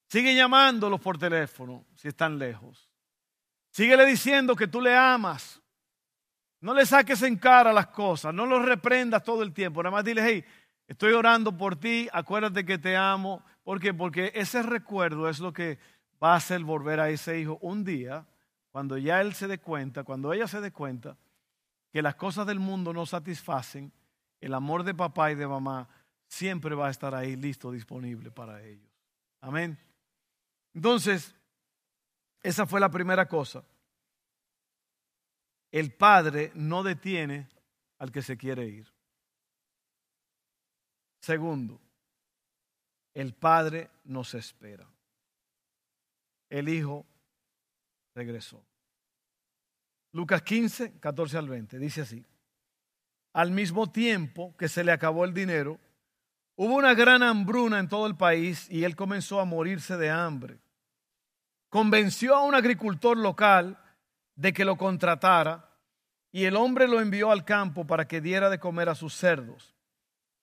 Sigue 0.08 0.34
llamándolos 0.34 1.00
por 1.00 1.16
teléfono 1.16 1.86
si 1.94 2.08
están 2.08 2.38
lejos. 2.38 2.90
Síguele 3.70 4.04
diciendo 4.04 4.56
que 4.56 4.66
tú 4.66 4.80
le 4.80 4.96
amas. 4.96 5.59
No 6.60 6.74
le 6.74 6.84
saques 6.84 7.22
en 7.22 7.36
cara 7.36 7.72
las 7.72 7.86
cosas, 7.88 8.34
no 8.34 8.44
los 8.44 8.64
reprendas 8.64 9.24
todo 9.24 9.42
el 9.42 9.52
tiempo. 9.52 9.82
Nada 9.82 9.96
más 9.96 10.04
dile, 10.04 10.22
hey, 10.24 10.44
estoy 10.86 11.12
orando 11.12 11.56
por 11.56 11.76
ti, 11.76 12.08
acuérdate 12.12 12.64
que 12.66 12.78
te 12.78 12.96
amo. 12.96 13.42
¿Por 13.64 13.80
qué? 13.80 13.94
Porque 13.94 14.32
ese 14.34 14.62
recuerdo 14.62 15.28
es 15.28 15.38
lo 15.40 15.52
que 15.52 15.78
va 16.22 16.34
a 16.34 16.36
hacer 16.36 16.62
volver 16.62 17.00
a 17.00 17.08
ese 17.08 17.40
hijo 17.40 17.58
un 17.62 17.84
día, 17.84 18.26
cuando 18.70 18.98
ya 18.98 19.20
él 19.20 19.34
se 19.34 19.48
dé 19.48 19.58
cuenta, 19.58 20.04
cuando 20.04 20.32
ella 20.32 20.46
se 20.46 20.60
dé 20.60 20.70
cuenta 20.70 21.16
que 21.92 22.02
las 22.02 22.14
cosas 22.14 22.46
del 22.46 22.60
mundo 22.60 22.92
no 22.92 23.06
satisfacen, 23.06 23.92
el 24.40 24.54
amor 24.54 24.84
de 24.84 24.94
papá 24.94 25.32
y 25.32 25.34
de 25.34 25.46
mamá 25.46 25.88
siempre 26.26 26.74
va 26.74 26.86
a 26.88 26.90
estar 26.90 27.14
ahí 27.14 27.36
listo, 27.36 27.72
disponible 27.72 28.30
para 28.30 28.62
ellos. 28.62 28.88
Amén. 29.40 29.78
Entonces, 30.74 31.34
esa 32.42 32.66
fue 32.66 32.80
la 32.80 32.90
primera 32.90 33.26
cosa. 33.26 33.64
El 35.70 35.92
padre 35.92 36.52
no 36.54 36.82
detiene 36.82 37.48
al 37.98 38.10
que 38.10 38.22
se 38.22 38.36
quiere 38.36 38.66
ir. 38.66 38.92
Segundo, 41.20 41.80
el 43.14 43.34
padre 43.34 43.90
nos 44.04 44.34
espera. 44.34 44.88
El 46.48 46.68
hijo 46.68 47.06
regresó. 48.14 48.64
Lucas 50.12 50.42
15, 50.42 50.98
14 50.98 51.38
al 51.38 51.48
20, 51.48 51.78
dice 51.78 52.00
así. 52.00 52.24
Al 53.32 53.52
mismo 53.52 53.92
tiempo 53.92 54.56
que 54.56 54.68
se 54.68 54.82
le 54.82 54.90
acabó 54.90 55.24
el 55.24 55.32
dinero, 55.32 55.78
Hubo 56.62 56.74
una 56.74 56.92
gran 56.92 57.22
hambruna 57.22 57.78
en 57.78 57.88
todo 57.88 58.06
el 58.06 58.16
país 58.18 58.66
y 58.70 58.84
él 58.84 58.94
comenzó 58.94 59.40
a 59.40 59.46
morirse 59.46 59.96
de 59.96 60.10
hambre. 60.10 60.58
Convenció 61.70 62.36
a 62.36 62.44
un 62.44 62.54
agricultor 62.54 63.16
local 63.16 63.82
de 64.40 64.54
que 64.54 64.64
lo 64.64 64.76
contratara 64.76 65.68
y 66.32 66.46
el 66.46 66.56
hombre 66.56 66.88
lo 66.88 66.98
envió 66.98 67.30
al 67.30 67.44
campo 67.44 67.86
para 67.86 68.08
que 68.08 68.22
diera 68.22 68.48
de 68.48 68.58
comer 68.58 68.88
a 68.88 68.94
sus 68.94 69.14
cerdos. 69.14 69.76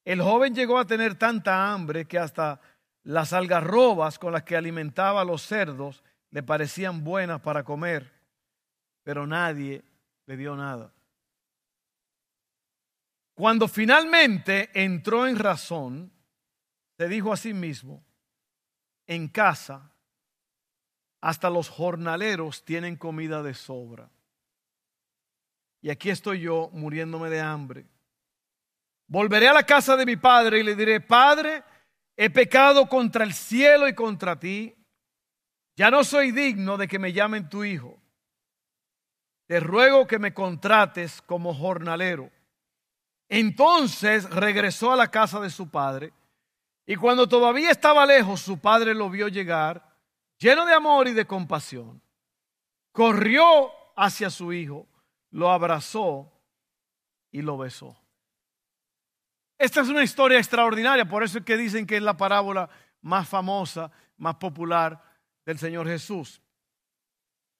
El 0.05 0.21
joven 0.21 0.53
llegó 0.53 0.77
a 0.77 0.85
tener 0.85 1.15
tanta 1.15 1.73
hambre 1.73 2.05
que 2.05 2.19
hasta 2.19 2.61
las 3.01 3.33
algarrobas 3.33 4.19
con 4.19 4.33
las 4.33 4.43
que 4.43 4.55
alimentaba 4.55 5.21
a 5.21 5.25
los 5.25 5.41
cerdos 5.41 6.03
le 6.29 6.43
parecían 6.43 7.03
buenas 7.03 7.41
para 7.41 7.63
comer, 7.63 8.13
pero 9.01 9.25
nadie 9.25 9.83
le 10.27 10.37
dio 10.37 10.55
nada. 10.55 10.93
Cuando 13.33 13.67
finalmente 13.67 14.69
entró 14.75 15.25
en 15.25 15.39
razón, 15.39 16.11
se 16.97 17.07
dijo 17.07 17.33
a 17.33 17.37
sí 17.37 17.51
mismo, 17.51 18.05
en 19.07 19.27
casa 19.27 19.91
hasta 21.21 21.49
los 21.49 21.69
jornaleros 21.69 22.63
tienen 22.63 22.95
comida 22.95 23.43
de 23.43 23.53
sobra. 23.53 24.09
Y 25.81 25.89
aquí 25.89 26.09
estoy 26.09 26.41
yo 26.41 26.69
muriéndome 26.73 27.29
de 27.29 27.41
hambre. 27.41 27.85
Volveré 29.07 29.47
a 29.47 29.53
la 29.53 29.63
casa 29.63 29.95
de 29.95 30.05
mi 30.05 30.15
padre 30.15 30.59
y 30.59 30.63
le 30.63 30.75
diré, 30.75 30.99
Padre, 30.99 31.63
he 32.15 32.29
pecado 32.29 32.87
contra 32.87 33.23
el 33.23 33.33
cielo 33.33 33.87
y 33.87 33.93
contra 33.93 34.39
ti. 34.39 34.75
Ya 35.75 35.91
no 35.91 36.03
soy 36.03 36.31
digno 36.31 36.77
de 36.77 36.87
que 36.87 36.99
me 36.99 37.13
llamen 37.13 37.49
tu 37.49 37.63
hijo. 37.63 37.97
Te 39.45 39.59
ruego 39.59 40.07
que 40.07 40.19
me 40.19 40.33
contrates 40.33 41.21
como 41.21 41.53
jornalero. 41.53 42.29
Entonces 43.29 44.29
regresó 44.29 44.91
a 44.91 44.97
la 44.97 45.09
casa 45.09 45.39
de 45.39 45.49
su 45.49 45.69
padre 45.69 46.11
y 46.85 46.95
cuando 46.95 47.27
todavía 47.27 47.69
estaba 47.69 48.05
lejos, 48.05 48.39
su 48.39 48.59
padre 48.59 48.95
lo 48.95 49.09
vio 49.09 49.27
llegar, 49.27 49.86
lleno 50.37 50.65
de 50.65 50.73
amor 50.73 51.07
y 51.07 51.13
de 51.13 51.25
compasión. 51.25 52.01
Corrió 52.91 53.71
hacia 53.95 54.29
su 54.29 54.53
hijo, 54.53 54.87
lo 55.31 55.51
abrazó 55.51 56.31
y 57.31 57.41
lo 57.41 57.57
besó. 57.57 57.97
Esta 59.57 59.81
es 59.81 59.89
una 59.89 60.03
historia 60.03 60.37
extraordinaria, 60.37 61.07
por 61.07 61.23
eso 61.23 61.39
es 61.39 61.45
que 61.45 61.57
dicen 61.57 61.87
que 61.87 61.97
es 61.97 62.03
la 62.03 62.15
parábola 62.15 62.69
más 63.01 63.27
famosa, 63.27 63.91
más 64.17 64.35
popular 64.35 65.01
del 65.45 65.57
Señor 65.57 65.87
Jesús. 65.87 66.41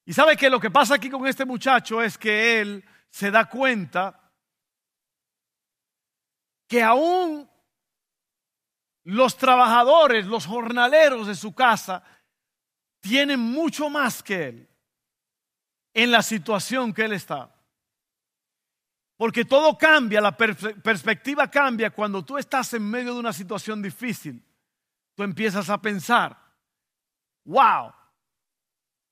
Y 0.06 0.14
sabe 0.14 0.38
que 0.38 0.50
lo 0.50 0.60
que 0.60 0.72
pasa 0.72 0.96
aquí 0.96 1.10
con 1.10 1.28
este 1.28 1.46
muchacho 1.46 2.02
es 2.02 2.18
que 2.18 2.62
él 2.62 2.86
se 3.10 3.32
da 3.32 3.50
cuenta 3.50 4.32
que 6.68 6.84
aún 6.84 7.50
los 9.04 9.38
trabajadores, 9.38 10.26
los 10.26 10.46
jornaleros 10.46 11.28
de 11.28 11.36
su 11.36 11.56
casa 11.56 12.04
tienen 13.08 13.40
mucho 13.40 13.90
más 13.90 14.22
que 14.22 14.48
él 14.48 14.68
en 15.94 16.12
la 16.12 16.22
situación 16.22 16.94
que 16.94 17.06
él 17.06 17.14
está. 17.14 17.54
Porque 19.16 19.46
todo 19.46 19.78
cambia, 19.78 20.22
la 20.22 20.36
perspectiva 20.36 21.50
cambia 21.50 21.90
cuando 21.90 22.24
tú 22.24 22.38
estás 22.38 22.74
en 22.74 22.88
medio 22.88 23.14
de 23.14 23.20
una 23.20 23.34
situación 23.34 23.82
difícil. 23.82 24.44
Tú 25.16 25.24
empiezas 25.24 25.70
a 25.70 25.82
pensar, 25.82 26.38
wow, 27.46 27.92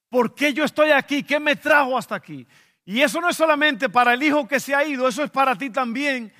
¿por 0.09 0.35
qué 0.35 0.53
yo 0.53 0.63
estoy 0.63 0.91
aquí? 0.91 1.23
¿Qué 1.23 1.39
me 1.39 1.55
trajo 1.55 1.97
hasta 1.97 2.15
aquí? 2.15 2.45
Y 2.83 3.01
eso 3.01 3.19
no 3.19 3.29
es 3.29 3.37
solamente 3.37 3.89
para 3.89 4.13
el 4.13 4.21
hijo 4.21 4.47
que 4.47 4.59
se 4.59 4.75
ha 4.75 4.85
ido, 4.85 5.07
eso 5.07 5.23
es 5.23 5.31
para 5.31 5.55
ti 5.55 5.71
también 5.71 6.31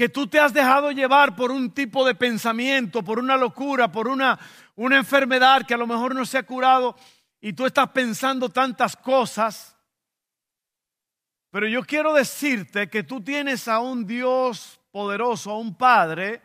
que 0.00 0.08
tú 0.08 0.26
te 0.26 0.40
has 0.40 0.54
dejado 0.54 0.92
llevar 0.92 1.36
por 1.36 1.50
un 1.50 1.72
tipo 1.72 2.06
de 2.06 2.14
pensamiento, 2.14 3.02
por 3.02 3.18
una 3.18 3.36
locura, 3.36 3.92
por 3.92 4.08
una, 4.08 4.38
una 4.80 4.96
enfermedad 4.96 5.66
que 5.66 5.74
a 5.74 5.76
lo 5.76 5.86
mejor 5.86 6.14
no 6.14 6.24
se 6.24 6.38
ha 6.38 6.42
curado 6.42 6.96
y 7.38 7.52
tú 7.52 7.66
estás 7.66 7.90
pensando 7.90 8.48
tantas 8.48 8.96
cosas. 8.96 9.76
Pero 11.50 11.68
yo 11.68 11.82
quiero 11.82 12.14
decirte 12.14 12.88
que 12.88 13.02
tú 13.02 13.22
tienes 13.22 13.68
a 13.68 13.80
un 13.80 14.06
Dios 14.06 14.80
poderoso, 14.90 15.50
a 15.50 15.58
un 15.58 15.74
Padre, 15.74 16.40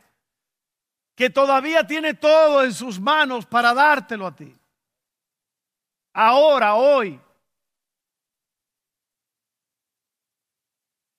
que 1.15 1.29
todavía 1.29 1.87
tiene 1.87 2.13
todo 2.13 2.65
en 2.65 2.73
sus 2.73 2.99
manos 2.99 3.45
para 3.45 3.73
dártelo 3.73 4.27
a 4.27 4.35
ti. 4.35 4.53
Ahora, 6.11 6.75
hoy. 6.75 7.17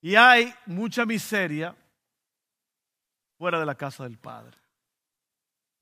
Y 0.03 0.15
hay 0.17 0.55
mucha 0.67 1.07
miseria 1.07 1.75
fuera 3.39 3.59
de 3.59 3.65
la 3.65 3.75
casa 3.75 4.05
del 4.05 4.19
Padre. 4.19 4.59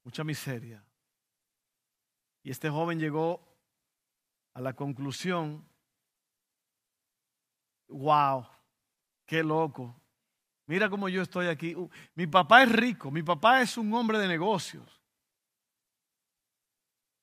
Mucha 0.05 0.23
miseria. 0.23 0.81
Y 2.45 2.51
este 2.51 2.69
joven 2.69 3.01
llegó 3.01 3.41
a 4.53 4.61
la 4.61 4.75
conclusión, 4.75 5.67
wow, 7.89 8.47
qué 9.25 9.43
loco. 9.43 9.99
Mira 10.67 10.91
cómo 10.91 11.09
yo 11.09 11.23
estoy 11.23 11.47
aquí. 11.47 11.75
Uh, 11.75 11.89
mi 12.15 12.27
papá 12.27 12.63
es 12.63 12.71
rico, 12.71 13.11
mi 13.11 13.23
papá 13.23 13.63
es 13.63 13.79
un 13.79 13.93
hombre 13.95 14.19
de 14.19 14.29
negocios. 14.29 15.01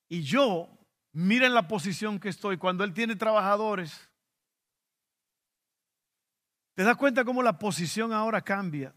Y 0.08 0.22
yo, 0.22 0.68
miren 1.12 1.54
la 1.54 1.68
posición 1.68 2.18
que 2.18 2.28
estoy 2.28 2.56
cuando 2.56 2.82
él 2.82 2.92
tiene 2.92 3.14
trabajadores. 3.14 4.10
¿Te 6.74 6.82
das 6.82 6.96
cuenta 6.96 7.24
cómo 7.24 7.44
la 7.44 7.58
posición 7.58 8.12
ahora 8.12 8.42
cambia? 8.42 8.92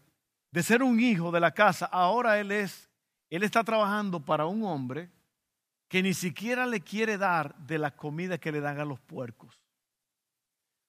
De 0.50 0.62
ser 0.64 0.82
un 0.82 0.98
hijo 0.98 1.30
de 1.30 1.38
la 1.38 1.52
casa, 1.52 1.86
ahora 1.86 2.40
él 2.40 2.50
es, 2.50 2.90
él 3.30 3.44
está 3.44 3.62
trabajando 3.62 4.24
para 4.24 4.46
un 4.46 4.64
hombre 4.64 5.15
que 5.88 6.02
ni 6.02 6.14
siquiera 6.14 6.66
le 6.66 6.80
quiere 6.80 7.16
dar 7.16 7.54
de 7.56 7.78
la 7.78 7.92
comida 7.92 8.38
que 8.38 8.52
le 8.52 8.60
dan 8.60 8.80
a 8.80 8.84
los 8.84 9.00
puercos. 9.00 9.60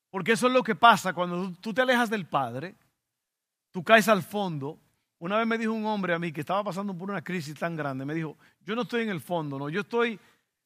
Porque 0.09 0.31
eso 0.31 0.47
es 0.47 0.53
lo 0.53 0.63
que 0.63 0.75
pasa 0.75 1.13
cuando 1.13 1.53
tú 1.59 1.73
te 1.73 1.81
alejas 1.81 2.09
del 2.09 2.25
Padre, 2.25 2.75
tú 3.71 3.83
caes 3.83 4.07
al 4.07 4.23
fondo. 4.23 4.79
Una 5.19 5.37
vez 5.37 5.47
me 5.47 5.57
dijo 5.57 5.73
un 5.73 5.85
hombre 5.85 6.13
a 6.13 6.19
mí 6.19 6.31
que 6.31 6.41
estaba 6.41 6.63
pasando 6.63 6.97
por 6.97 7.09
una 7.09 7.23
crisis 7.23 7.55
tan 7.55 7.75
grande, 7.75 8.05
me 8.05 8.13
dijo, 8.13 8.37
yo 8.63 8.75
no 8.75 8.83
estoy 8.83 9.03
en 9.03 9.09
el 9.09 9.21
fondo, 9.21 9.59
no, 9.59 9.69
yo 9.69 9.81
estoy 9.81 10.19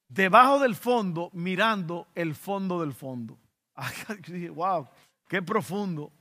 debajo 0.07 0.59
del 0.59 0.75
fondo 0.75 1.29
mirando 1.33 2.07
el 2.15 2.35
fondo 2.35 2.81
del 2.81 2.93
fondo. 2.93 3.37
Yo 4.23 4.33
dije, 4.33 4.49
wow, 4.49 4.87
qué 5.27 5.41
profundo. 5.41 6.11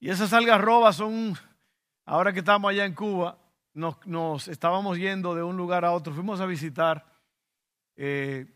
Y 0.00 0.10
esas 0.10 0.32
algarrobas 0.32 0.96
son 0.96 1.36
Ahora 2.04 2.32
que 2.32 2.40
estamos 2.40 2.68
allá 2.68 2.84
en 2.84 2.94
Cuba, 2.94 3.38
nos, 3.74 4.48
estábamos 4.48 4.98
yendo 4.98 5.36
de 5.36 5.42
un 5.42 5.56
lugar 5.56 5.84
a 5.84 5.92
otro, 5.92 6.12
fuimos 6.12 6.40
a 6.40 6.46
visitar. 6.46 7.06
Eh, 7.96 8.46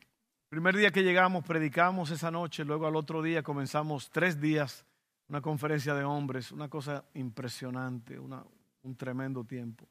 primer 0.48 0.76
día 0.76 0.90
que 0.90 1.04
llegamos, 1.04 1.44
predicamos 1.44 2.10
esa 2.10 2.32
noche, 2.32 2.64
luego 2.64 2.88
al 2.88 2.96
otro 2.96 3.22
día 3.22 3.44
comenzamos 3.44 4.10
tres 4.10 4.40
días, 4.40 4.84
una 5.28 5.40
conferencia 5.40 5.94
de 5.94 6.02
hombres, 6.02 6.50
una 6.50 6.68
cosa 6.68 7.04
impresionante, 7.14 8.18
un 8.18 8.96
tremendo 8.96 9.44
tiempo. 9.44 9.88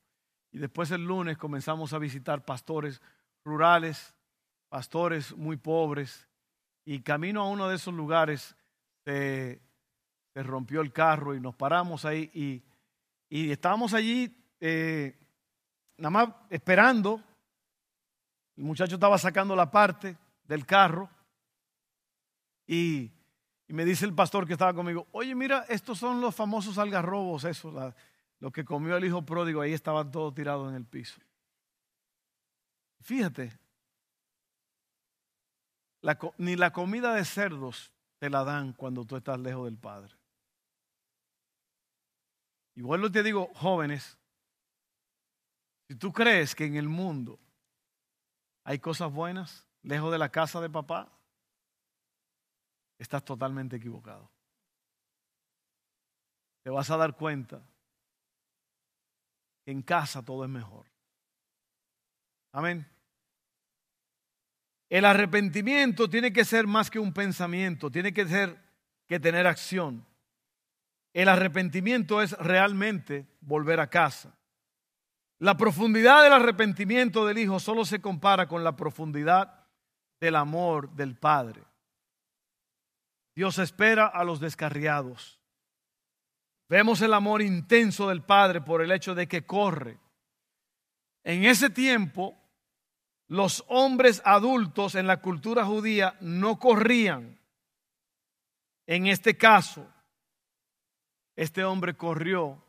Y 0.52 0.58
después 0.58 0.92
el 0.92 1.06
lunes 1.06 1.38
comenzamos 1.38 1.94
a 1.94 1.98
visitar 1.98 2.44
pastores 2.44 3.02
rurales, 3.46 4.14
pastores 4.68 5.36
muy 5.36 5.56
pobres, 5.56 6.28
y 6.84 7.00
camino 7.00 7.42
a 7.42 7.48
uno 7.48 7.70
de 7.70 7.76
esos 7.76 7.94
lugares 7.94 8.56
se, 9.06 9.62
se 10.34 10.44
rompió 10.44 10.82
el 10.82 10.92
carro 10.92 11.34
y 11.34 11.40
nos 11.40 11.56
paramos 11.56 12.04
ahí 12.04 12.30
y 12.34 12.62
y 13.30 13.52
estábamos 13.52 13.94
allí 13.94 14.36
eh, 14.60 15.18
nada 15.98 16.10
más 16.10 16.30
esperando. 16.50 17.22
El 18.58 18.64
muchacho 18.64 18.96
estaba 18.96 19.18
sacando 19.18 19.56
la 19.56 19.70
parte 19.70 20.18
del 20.48 20.66
carro 20.66 21.10
y, 22.68 23.12
me 23.68 23.84
dice 23.84 24.06
el 24.06 24.14
pastor 24.14 24.46
que 24.46 24.54
estaba 24.54 24.74
conmigo, 24.74 25.08
oye, 25.12 25.34
mira, 25.34 25.66
estos 25.68 25.98
son 25.98 26.22
los 26.22 26.36
famosos 26.36 26.78
algarrobos, 26.78 27.44
eso, 27.46 27.94
lo 28.40 28.52
que 28.52 28.64
comió 28.64 28.96
el 28.96 29.06
hijo 29.06 29.24
pródigo, 29.24 29.62
ahí 29.62 29.74
estaban 29.74 30.12
todos 30.12 30.34
tirados 30.36 30.70
en 30.70 30.76
el 30.76 30.86
piso. 30.86 31.20
Fíjate, 33.02 33.58
ni 36.38 36.56
la 36.56 36.72
comida 36.72 37.14
de 37.14 37.26
cerdos 37.26 37.92
te 38.20 38.30
la 38.30 38.44
dan 38.44 38.74
cuando 38.74 39.06
tú 39.06 39.16
estás 39.16 39.40
lejos 39.40 39.66
del 39.66 39.78
Padre. 39.78 40.14
Y 42.76 42.82
vuelvo 42.82 43.12
te 43.12 43.24
digo, 43.24 43.52
jóvenes, 43.56 44.18
si 45.88 45.96
tú 45.96 46.12
crees 46.12 46.54
que 46.54 46.66
en 46.66 46.76
el 46.76 46.90
mundo 46.90 47.40
hay 48.64 48.80
cosas 48.80 49.12
buenas 49.12 49.66
lejos 49.84 50.12
de 50.12 50.18
la 50.18 50.30
casa 50.30 50.60
de 50.60 50.70
papá, 50.70 51.12
estás 52.98 53.24
totalmente 53.24 53.76
equivocado. 53.76 54.30
Te 56.64 56.70
vas 56.70 56.90
a 56.90 56.98
dar 56.98 57.16
cuenta 57.16 57.62
que 59.64 59.72
en 59.72 59.82
casa 59.82 60.24
todo 60.24 60.44
es 60.44 60.50
mejor. 60.50 60.86
Amén. 62.52 62.90
El 64.90 65.06
arrepentimiento 65.06 66.10
tiene 66.10 66.32
que 66.34 66.46
ser 66.46 66.68
más 66.68 66.90
que 66.90 67.00
un 67.00 67.14
pensamiento, 67.14 67.92
tiene 67.92 68.14
que 68.14 68.28
ser 68.28 68.58
que 69.08 69.20
tener 69.20 69.46
acción. 69.46 70.06
El 71.16 71.30
arrepentimiento 71.30 72.22
es 72.22 72.34
realmente 72.34 73.26
volver 73.40 73.80
a 73.80 73.90
casa. 73.90 74.38
La 75.40 75.56
profundidad 75.56 76.22
del 76.22 76.34
arrepentimiento 76.34 77.26
del 77.26 77.38
Hijo 77.38 77.58
solo 77.62 77.86
se 77.86 78.02
compara 78.02 78.50
con 78.50 78.66
la 78.66 78.76
profundidad 78.76 79.66
del 80.20 80.36
amor 80.36 80.90
del 80.90 81.16
Padre. 81.16 81.64
Dios 83.34 83.60
espera 83.60 84.08
a 84.08 84.26
los 84.26 84.42
descarriados. 84.42 85.40
Vemos 86.68 87.00
el 87.00 87.14
amor 87.14 87.42
intenso 87.42 88.10
del 88.10 88.22
Padre 88.22 88.60
por 88.60 88.82
el 88.82 88.92
hecho 88.92 89.16
de 89.16 89.26
que 89.26 89.46
corre. 89.46 89.98
En 91.24 91.46
ese 91.46 91.70
tiempo, 91.70 92.38
los 93.30 93.64
hombres 93.70 94.22
adultos 94.26 94.96
en 94.96 95.08
la 95.08 95.22
cultura 95.22 95.64
judía 95.64 96.18
no 96.20 96.60
corrían. 96.60 97.40
En 98.86 99.08
este 99.08 99.38
caso, 99.38 99.95
este 101.36 101.64
hombre 101.64 101.96
corrió 101.96 102.64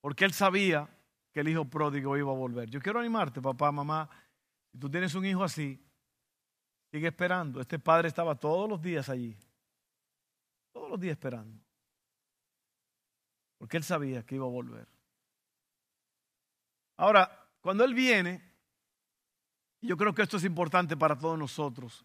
porque 0.00 0.24
él 0.24 0.32
sabía 0.32 0.88
que 1.32 1.40
el 1.40 1.48
hijo 1.48 1.64
pródigo 1.64 2.16
iba 2.16 2.30
a 2.30 2.34
volver. 2.34 2.68
Yo 2.70 2.80
quiero 2.80 3.00
animarte, 3.00 3.40
papá, 3.40 3.70
mamá. 3.70 4.08
Si 4.72 4.78
tú 4.78 4.90
tienes 4.90 5.14
un 5.14 5.24
hijo 5.26 5.44
así, 5.44 5.80
sigue 6.90 7.08
esperando. 7.08 7.60
Este 7.60 7.78
padre 7.78 8.08
estaba 8.08 8.34
todos 8.34 8.68
los 8.68 8.80
días 8.80 9.08
allí. 9.08 9.36
Todos 10.72 10.90
los 10.90 11.00
días 11.00 11.12
esperando. 11.12 11.60
Porque 13.58 13.76
él 13.76 13.84
sabía 13.84 14.24
que 14.24 14.36
iba 14.36 14.46
a 14.46 14.50
volver. 14.50 14.88
Ahora, 16.96 17.48
cuando 17.60 17.84
él 17.84 17.94
viene, 17.94 18.42
yo 19.80 19.96
creo 19.96 20.14
que 20.14 20.22
esto 20.22 20.36
es 20.36 20.44
importante 20.44 20.96
para 20.96 21.18
todos 21.18 21.38
nosotros. 21.38 22.04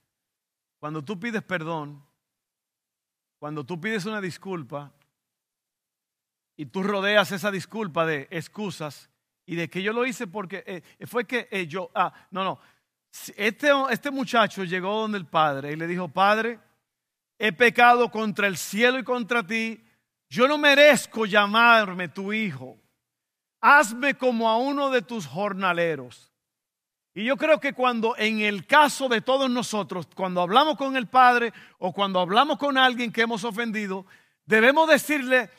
Cuando 0.80 1.04
tú 1.04 1.20
pides 1.20 1.44
perdón, 1.44 2.06
cuando 3.40 3.66
tú 3.66 3.80
pides 3.80 4.06
una 4.06 4.22
disculpa, 4.22 4.94
y 6.58 6.68
tú 6.68 6.84
rodeas 6.84 7.32
esa 7.32 7.52
disculpa 7.52 8.06
de 8.06 8.28
excusas 8.32 9.10
y 9.46 9.56
de 9.56 9.70
que 9.70 9.84
yo 9.84 9.94
lo 9.94 10.06
hice 10.06 10.28
porque 10.28 10.64
eh, 10.66 11.06
fue 11.06 11.26
que 11.26 11.48
eh, 11.52 11.68
yo, 11.68 11.92
ah, 11.94 12.14
no, 12.32 12.44
no. 12.44 12.60
Este, 13.38 13.70
este 13.92 14.12
muchacho 14.12 14.64
llegó 14.64 15.02
donde 15.02 15.18
el 15.18 15.26
padre 15.26 15.72
y 15.72 15.76
le 15.76 15.88
dijo, 15.88 16.10
Padre, 16.10 16.60
he 17.38 17.52
pecado 17.54 18.10
contra 18.10 18.48
el 18.48 18.58
cielo 18.58 19.00
y 19.00 19.04
contra 19.04 19.46
ti, 19.46 19.82
yo 20.30 20.48
no 20.48 20.58
merezco 20.58 21.26
llamarme 21.26 22.10
tu 22.10 22.34
hijo, 22.34 22.78
hazme 23.62 24.16
como 24.16 24.50
a 24.50 24.58
uno 24.58 24.90
de 24.90 25.02
tus 25.02 25.26
jornaleros. 25.26 26.32
Y 27.14 27.24
yo 27.24 27.38
creo 27.38 27.62
que 27.62 27.72
cuando 27.72 28.18
en 28.18 28.42
el 28.42 28.68
caso 28.68 29.08
de 29.08 29.22
todos 29.22 29.50
nosotros, 29.50 30.10
cuando 30.14 30.42
hablamos 30.42 30.76
con 30.76 30.98
el 30.98 31.08
Padre 31.08 31.54
o 31.80 31.94
cuando 31.94 32.20
hablamos 32.20 32.58
con 32.58 32.78
alguien 32.78 33.14
que 33.14 33.22
hemos 33.22 33.46
ofendido, 33.46 34.06
debemos 34.46 34.90
decirle, 34.90 35.50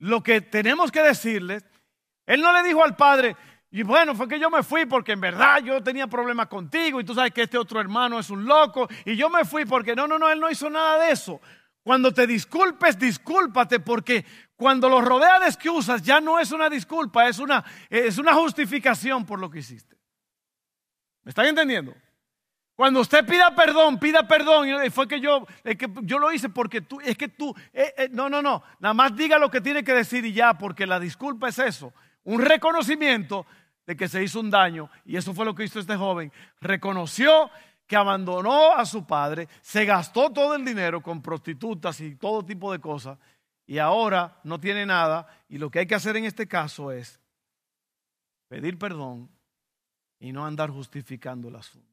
lo 0.00 0.22
que 0.22 0.40
tenemos 0.40 0.90
que 0.90 1.02
decirles, 1.02 1.64
él 2.26 2.40
no 2.40 2.52
le 2.52 2.62
dijo 2.66 2.82
al 2.82 2.96
padre, 2.96 3.36
y 3.70 3.84
bueno, 3.84 4.16
fue 4.16 4.26
que 4.26 4.40
yo 4.40 4.50
me 4.50 4.64
fui 4.64 4.84
porque 4.86 5.12
en 5.12 5.20
verdad 5.20 5.62
yo 5.62 5.80
tenía 5.82 6.08
problemas 6.08 6.48
contigo 6.48 7.00
y 7.00 7.04
tú 7.04 7.14
sabes 7.14 7.32
que 7.32 7.42
este 7.42 7.56
otro 7.56 7.80
hermano 7.80 8.18
es 8.18 8.28
un 8.28 8.44
loco 8.44 8.88
y 9.04 9.14
yo 9.14 9.30
me 9.30 9.44
fui 9.44 9.64
porque 9.64 9.94
no, 9.94 10.08
no, 10.08 10.18
no, 10.18 10.28
él 10.28 10.40
no 10.40 10.50
hizo 10.50 10.68
nada 10.68 11.04
de 11.04 11.12
eso. 11.12 11.40
Cuando 11.82 12.12
te 12.12 12.26
disculpes, 12.26 12.98
discúlpate 12.98 13.78
porque 13.78 14.24
cuando 14.56 14.88
lo 14.88 15.00
rodea 15.00 15.38
de 15.38 15.46
excusas 15.46 16.02
ya 16.02 16.20
no 16.20 16.40
es 16.40 16.50
una 16.50 16.68
disculpa, 16.68 17.28
es 17.28 17.38
una, 17.38 17.64
es 17.88 18.18
una 18.18 18.34
justificación 18.34 19.24
por 19.24 19.38
lo 19.38 19.48
que 19.48 19.60
hiciste. 19.60 19.96
¿Me 21.22 21.30
están 21.30 21.46
entendiendo? 21.46 21.94
Cuando 22.80 23.00
usted 23.00 23.26
pida 23.26 23.54
perdón, 23.54 23.98
pida 23.98 24.26
perdón. 24.26 24.86
Y 24.86 24.88
fue 24.88 25.06
que 25.06 25.20
yo, 25.20 25.46
que 25.62 25.86
yo 26.00 26.18
lo 26.18 26.32
hice 26.32 26.48
porque 26.48 26.80
tú, 26.80 26.98
es 27.02 27.14
que 27.14 27.28
tú, 27.28 27.54
eh, 27.74 27.92
eh, 27.94 28.08
no, 28.10 28.30
no, 28.30 28.40
no. 28.40 28.62
Nada 28.78 28.94
más 28.94 29.14
diga 29.14 29.38
lo 29.38 29.50
que 29.50 29.60
tiene 29.60 29.84
que 29.84 29.92
decir 29.92 30.24
y 30.24 30.32
ya, 30.32 30.54
porque 30.54 30.86
la 30.86 30.98
disculpa 30.98 31.50
es 31.50 31.58
eso. 31.58 31.92
Un 32.24 32.40
reconocimiento 32.40 33.44
de 33.86 33.94
que 33.98 34.08
se 34.08 34.24
hizo 34.24 34.40
un 34.40 34.48
daño. 34.48 34.88
Y 35.04 35.18
eso 35.18 35.34
fue 35.34 35.44
lo 35.44 35.54
que 35.54 35.64
hizo 35.64 35.78
este 35.78 35.94
joven. 35.94 36.32
Reconoció 36.62 37.50
que 37.86 37.96
abandonó 37.96 38.72
a 38.72 38.86
su 38.86 39.06
padre, 39.06 39.46
se 39.60 39.84
gastó 39.84 40.30
todo 40.30 40.54
el 40.54 40.64
dinero 40.64 41.02
con 41.02 41.20
prostitutas 41.20 42.00
y 42.00 42.16
todo 42.16 42.46
tipo 42.46 42.72
de 42.72 42.78
cosas. 42.78 43.18
y 43.66 43.76
ahora 43.76 44.40
no 44.42 44.58
tiene 44.58 44.86
nada 44.86 45.26
y 45.50 45.58
lo 45.58 45.70
que 45.70 45.80
hay 45.80 45.86
que 45.86 45.96
hacer 45.96 46.16
en 46.16 46.24
este 46.24 46.48
caso 46.48 46.92
es 46.92 47.20
pedir 48.48 48.78
perdón 48.78 49.28
y 50.18 50.32
no 50.32 50.46
andar 50.46 50.70
justificando 50.70 51.48
el 51.48 51.56
asunto. 51.56 51.89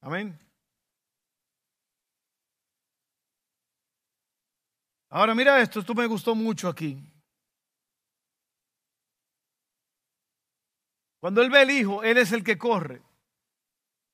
Amén. 0.00 0.38
Ahora 5.10 5.34
mira 5.34 5.60
esto, 5.60 5.80
esto 5.80 5.94
me 5.94 6.06
gustó 6.06 6.34
mucho 6.34 6.68
aquí. 6.68 7.02
Cuando 11.20 11.42
él 11.42 11.50
ve 11.50 11.62
el 11.62 11.70
hijo, 11.70 12.02
él 12.02 12.18
es 12.18 12.32
el 12.32 12.44
que 12.44 12.58
corre. 12.58 13.02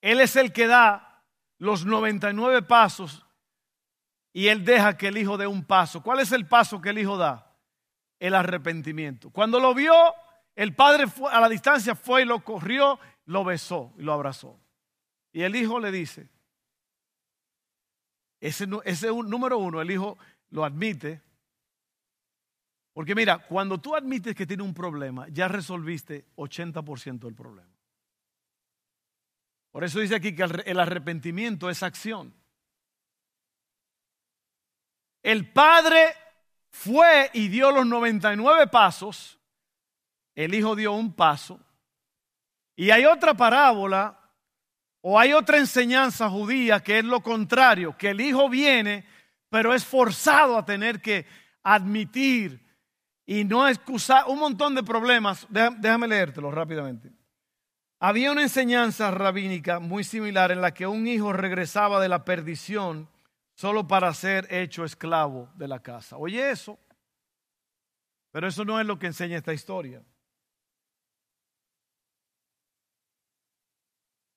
Él 0.01 0.21
es 0.21 0.35
el 0.35 0.53
que 0.53 0.67
da 0.67 1.23
los 1.57 1.85
99 1.85 2.61
pasos 2.63 3.25
y 4.33 4.47
él 4.47 4.65
deja 4.65 4.97
que 4.97 5.07
el 5.07 5.17
hijo 5.17 5.37
dé 5.37 5.47
un 5.47 5.63
paso. 5.63 6.01
¿Cuál 6.01 6.19
es 6.19 6.31
el 6.31 6.47
paso 6.47 6.81
que 6.81 6.89
el 6.89 6.99
hijo 6.99 7.17
da? 7.17 7.55
El 8.19 8.33
arrepentimiento. 8.33 9.29
Cuando 9.29 9.59
lo 9.59 9.73
vio, 9.73 9.93
el 10.55 10.75
padre 10.75 11.05
a 11.31 11.39
la 11.39 11.49
distancia 11.49 11.95
fue 11.95 12.23
y 12.23 12.25
lo 12.25 12.43
corrió, 12.43 12.99
lo 13.25 13.43
besó 13.43 13.93
y 13.97 14.03
lo 14.03 14.13
abrazó. 14.13 14.59
Y 15.35 15.43
el 15.43 15.53
hijo 15.57 15.81
le 15.81 15.91
dice, 15.91 16.29
ese, 18.39 18.65
ese 18.85 19.07
número 19.09 19.57
uno, 19.57 19.81
el 19.81 19.91
hijo 19.91 20.17
lo 20.51 20.63
admite. 20.63 21.21
Porque 22.93 23.13
mira, 23.13 23.39
cuando 23.39 23.77
tú 23.81 23.97
admites 23.97 24.33
que 24.33 24.47
tiene 24.47 24.63
un 24.63 24.73
problema, 24.73 25.27
ya 25.27 25.49
resolviste 25.49 26.27
80% 26.37 27.19
del 27.19 27.35
problema. 27.35 27.69
Por 29.71 29.83
eso 29.83 29.99
dice 29.99 30.15
aquí 30.15 30.33
que 30.33 30.43
el 30.43 30.79
arrepentimiento 30.79 31.69
es 31.69 31.83
acción. 31.83 32.33
El 35.21 35.51
padre 35.51 36.13
fue 36.69 37.29
y 37.33 37.49
dio 37.49 37.71
los 37.71 37.85
99 37.85 38.67
pasos, 38.67 39.37
el 40.33 40.55
hijo 40.55 40.77
dio 40.77 40.93
un 40.93 41.11
paso, 41.11 41.59
y 42.77 42.91
hay 42.91 43.03
otra 43.03 43.33
parábola 43.33 44.21
o 45.07 45.19
hay 45.19 45.33
otra 45.33 45.59
enseñanza 45.59 46.27
judía 46.31 46.79
que 46.79 46.97
es 46.97 47.05
lo 47.05 47.21
contrario, 47.21 47.95
que 47.95 48.09
el 48.09 48.21
hijo 48.21 48.49
viene 48.49 49.05
pero 49.51 49.71
es 49.75 49.85
forzado 49.85 50.57
a 50.57 50.65
tener 50.65 50.99
que 50.99 51.27
admitir 51.61 52.65
y 53.23 53.43
no 53.43 53.67
excusar 53.67 54.25
un 54.27 54.39
montón 54.39 54.73
de 54.73 54.81
problemas. 54.81 55.45
Déjame 55.49 56.07
leértelo 56.07 56.49
rápidamente. 56.49 57.11
Había 57.99 58.31
una 58.31 58.41
enseñanza 58.41 59.11
rabínica 59.11 59.79
muy 59.79 60.03
similar 60.03 60.51
en 60.51 60.59
la 60.59 60.73
que 60.73 60.87
un 60.87 61.05
hijo 61.07 61.31
regresaba 61.33 62.01
de 62.01 62.09
la 62.09 62.25
perdición 62.25 63.07
solo 63.53 63.87
para 63.87 64.11
ser 64.15 64.51
hecho 64.51 64.83
esclavo 64.83 65.51
de 65.55 65.67
la 65.67 65.79
casa. 65.83 66.17
Oye 66.17 66.49
eso, 66.49 66.79
pero 68.31 68.47
eso 68.47 68.65
no 68.65 68.79
es 68.79 68.87
lo 68.87 68.97
que 68.97 69.05
enseña 69.05 69.37
esta 69.37 69.53
historia. 69.53 70.03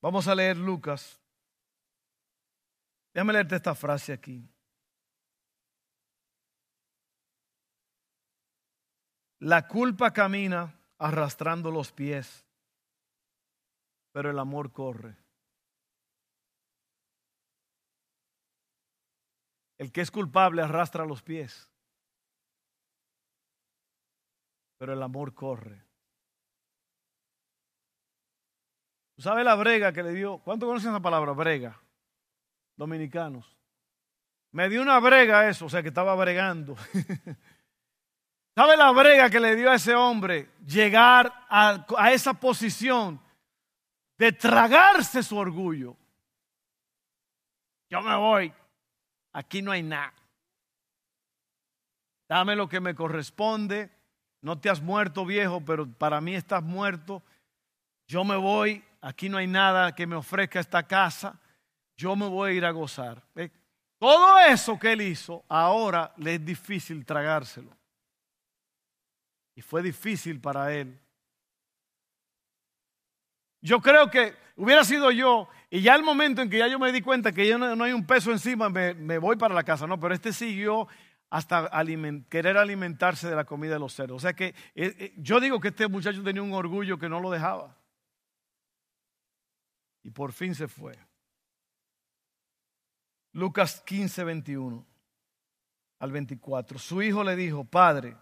Vamos 0.00 0.28
a 0.28 0.34
leer 0.34 0.56
Lucas. 0.56 1.20
Déjame 3.12 3.32
leerte 3.32 3.56
esta 3.56 3.74
frase 3.74 4.12
aquí. 4.12 4.48
La 9.40 9.66
culpa 9.66 10.12
camina 10.12 10.78
arrastrando 10.98 11.70
los 11.70 11.92
pies, 11.92 12.44
pero 14.12 14.30
el 14.30 14.38
amor 14.38 14.72
corre. 14.72 15.16
El 19.78 19.92
que 19.92 20.00
es 20.00 20.10
culpable 20.10 20.60
arrastra 20.62 21.04
los 21.04 21.22
pies, 21.22 21.70
pero 24.76 24.92
el 24.92 25.02
amor 25.02 25.34
corre. 25.34 25.87
¿Tú 29.18 29.22
sabes 29.22 29.44
la 29.44 29.56
brega 29.56 29.92
que 29.92 30.04
le 30.04 30.12
dio? 30.12 30.38
¿Cuánto 30.38 30.64
conocen 30.64 30.90
esa 30.90 31.00
palabra, 31.00 31.32
brega? 31.32 31.76
Dominicanos. 32.76 33.58
Me 34.52 34.68
dio 34.68 34.80
una 34.80 35.00
brega 35.00 35.48
eso, 35.48 35.66
o 35.66 35.68
sea 35.68 35.82
que 35.82 35.88
estaba 35.88 36.14
bregando. 36.14 36.76
¿Sabe 38.54 38.76
la 38.76 38.92
brega 38.92 39.28
que 39.28 39.40
le 39.40 39.56
dio 39.56 39.72
a 39.72 39.74
ese 39.74 39.92
hombre 39.96 40.50
llegar 40.64 41.32
a, 41.48 42.12
esa 42.12 42.32
posición 42.32 43.20
de 44.16 44.30
tragarse 44.30 45.24
su 45.24 45.36
orgullo? 45.36 45.96
Yo 47.90 48.00
me 48.00 48.14
voy, 48.14 48.52
aquí 49.32 49.62
no 49.62 49.72
hay 49.72 49.82
nada. 49.82 50.14
Dame 52.28 52.54
lo 52.54 52.68
que 52.68 52.78
me 52.78 52.94
corresponde. 52.94 53.90
No 54.42 54.60
te 54.60 54.70
has 54.70 54.80
muerto 54.80 55.26
viejo, 55.26 55.60
pero 55.64 55.90
para 55.90 56.20
mí 56.20 56.36
estás 56.36 56.62
muerto. 56.62 57.20
Yo 58.06 58.22
me 58.22 58.36
voy, 58.36 58.84
aquí 59.00 59.28
no 59.28 59.38
hay 59.38 59.46
nada 59.46 59.94
que 59.94 60.06
me 60.06 60.16
ofrezca 60.16 60.60
esta 60.60 60.82
casa. 60.86 61.40
Yo 61.96 62.14
me 62.16 62.28
voy 62.28 62.50
a 62.50 62.54
ir 62.54 62.64
a 62.64 62.70
gozar. 62.70 63.22
Todo 63.98 64.38
eso 64.38 64.78
que 64.78 64.92
él 64.92 65.02
hizo, 65.02 65.44
ahora 65.48 66.12
le 66.16 66.36
es 66.36 66.44
difícil 66.44 67.04
tragárselo. 67.04 67.76
Y 69.56 69.60
fue 69.60 69.82
difícil 69.82 70.40
para 70.40 70.72
él. 70.72 70.98
Yo 73.60 73.80
creo 73.80 74.08
que 74.08 74.36
hubiera 74.54 74.84
sido 74.84 75.10
yo, 75.10 75.48
y 75.68 75.80
ya 75.80 75.96
el 75.96 76.04
momento 76.04 76.40
en 76.42 76.48
que 76.48 76.58
ya 76.58 76.68
yo 76.68 76.78
me 76.78 76.92
di 76.92 77.00
cuenta 77.00 77.32
que 77.32 77.46
ya 77.46 77.58
no, 77.58 77.82
hay 77.82 77.92
un 77.92 78.06
peso 78.06 78.30
encima, 78.30 78.68
me, 78.68 79.18
voy 79.18 79.36
para 79.36 79.54
la 79.54 79.64
casa. 79.64 79.86
No, 79.88 79.98
pero 79.98 80.14
este 80.14 80.32
siguió 80.32 80.86
hasta 81.28 81.68
querer 82.28 82.56
alimentarse 82.56 83.28
de 83.28 83.34
la 83.34 83.44
comida 83.44 83.72
de 83.72 83.80
los 83.80 83.92
cerdos. 83.92 84.16
O 84.16 84.20
sea 84.20 84.32
que 84.32 84.46
eh, 84.46 84.54
eh, 84.76 85.14
yo 85.16 85.40
digo 85.40 85.58
que 85.60 85.68
este 85.68 85.88
muchacho 85.88 86.22
tenía 86.22 86.42
un 86.42 86.52
orgullo 86.52 86.98
que 86.98 87.08
no 87.08 87.18
lo 87.18 87.30
dejaba. 87.30 87.76
Y 90.08 90.10
por 90.10 90.32
fin 90.32 90.54
se 90.54 90.68
fue. 90.68 90.98
Lucas 93.32 93.82
15, 93.82 94.24
21 94.24 94.86
al 95.98 96.12
24. 96.12 96.78
Su 96.78 97.02
hijo 97.02 97.22
le 97.22 97.36
dijo, 97.36 97.64
Padre, 97.64 98.16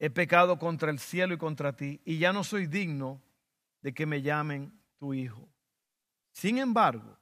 he 0.00 0.10
pecado 0.10 0.58
contra 0.58 0.90
el 0.90 0.98
cielo 0.98 1.32
y 1.34 1.38
contra 1.38 1.76
ti, 1.76 2.00
y 2.04 2.18
ya 2.18 2.32
no 2.32 2.42
soy 2.42 2.66
digno 2.66 3.22
de 3.82 3.94
que 3.94 4.04
me 4.04 4.20
llamen 4.20 4.76
tu 4.98 5.14
hijo. 5.14 5.48
Sin 6.32 6.58
embargo, 6.58 7.16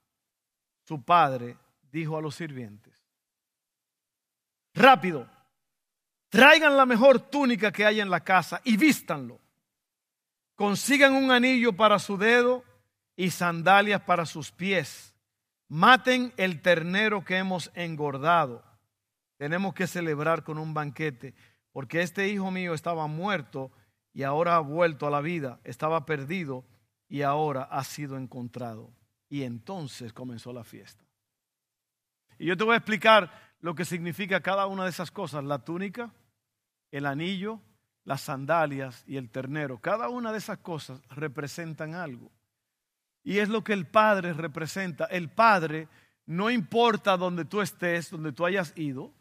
su 0.85 1.05
padre 1.05 1.59
dijo 1.93 2.17
a 2.17 2.23
los 2.23 2.37
sirvientes, 2.37 3.07
rápido, 4.73 5.29
traigan 6.31 6.75
la 6.75 6.87
mejor 6.87 7.21
túnica 7.21 7.71
que 7.71 7.85
haya 7.85 8.03
en 8.03 8.09
la 8.09 8.25
casa 8.25 8.63
y 8.65 8.79
vístanlo. 8.79 9.43
Consigan 10.55 11.13
un 11.13 11.31
anillo 11.31 11.75
para 11.75 11.99
su 11.99 12.17
dedo 12.17 12.65
y 13.17 13.31
sandalias 13.31 14.03
para 14.03 14.27
sus 14.27 14.51
pies. 14.51 15.15
Maten 15.69 16.33
el 16.37 16.61
ternero 16.61 17.25
que 17.25 17.39
hemos 17.39 17.71
engordado. 17.75 18.65
Tenemos 19.37 19.75
que 19.75 19.87
celebrar 19.87 20.45
con 20.45 20.59
un 20.59 20.75
banquete 20.75 21.35
porque 21.73 22.03
este 22.03 22.29
hijo 22.29 22.51
mío 22.51 22.73
estaba 22.73 23.07
muerto 23.07 23.73
y 24.13 24.23
ahora 24.23 24.57
ha 24.57 24.61
vuelto 24.61 25.09
a 25.09 25.11
la 25.11 25.21
vida, 25.21 25.61
estaba 25.65 26.07
perdido 26.07 26.65
y 27.09 27.23
ahora 27.23 27.65
ha 27.65 27.83
sido 27.83 28.17
encontrado. 28.17 28.93
Y 29.29 29.43
entonces 29.43 30.13
comenzó 30.13 30.53
la 30.53 30.63
fiesta. 30.63 31.05
Y 32.39 32.47
yo 32.47 32.57
te 32.57 32.65
voy 32.65 32.75
a 32.75 32.79
explicar 32.79 33.33
lo 33.61 33.75
que 33.75 33.85
significa 33.85 34.41
cada 34.41 34.67
una 34.67 34.85
de 34.85 34.91
esas 34.91 35.11
cosas, 35.11 35.43
la 35.43 35.65
túnica, 35.65 36.13
el 36.93 37.07
anillo, 37.07 37.61
las 38.05 38.21
sandalias 38.21 39.03
y 39.07 39.17
el 39.17 39.31
ternero. 39.31 39.79
Cada 39.81 40.09
una 40.09 40.31
de 40.31 40.39
esas 40.39 40.59
cosas 40.59 41.03
representan 41.09 41.95
algo. 41.95 42.31
Y 43.25 43.39
es 43.39 43.49
lo 43.49 43.65
que 43.65 43.73
el 43.73 43.87
Padre 43.87 44.35
representa. 44.35 45.07
El 45.07 45.31
Padre, 45.31 45.89
no 46.27 46.51
importa 46.51 47.17
donde 47.17 47.45
tú 47.45 47.63
estés, 47.63 48.11
donde 48.11 48.33
tú 48.33 48.45
hayas 48.45 48.73
ido, 48.77 49.13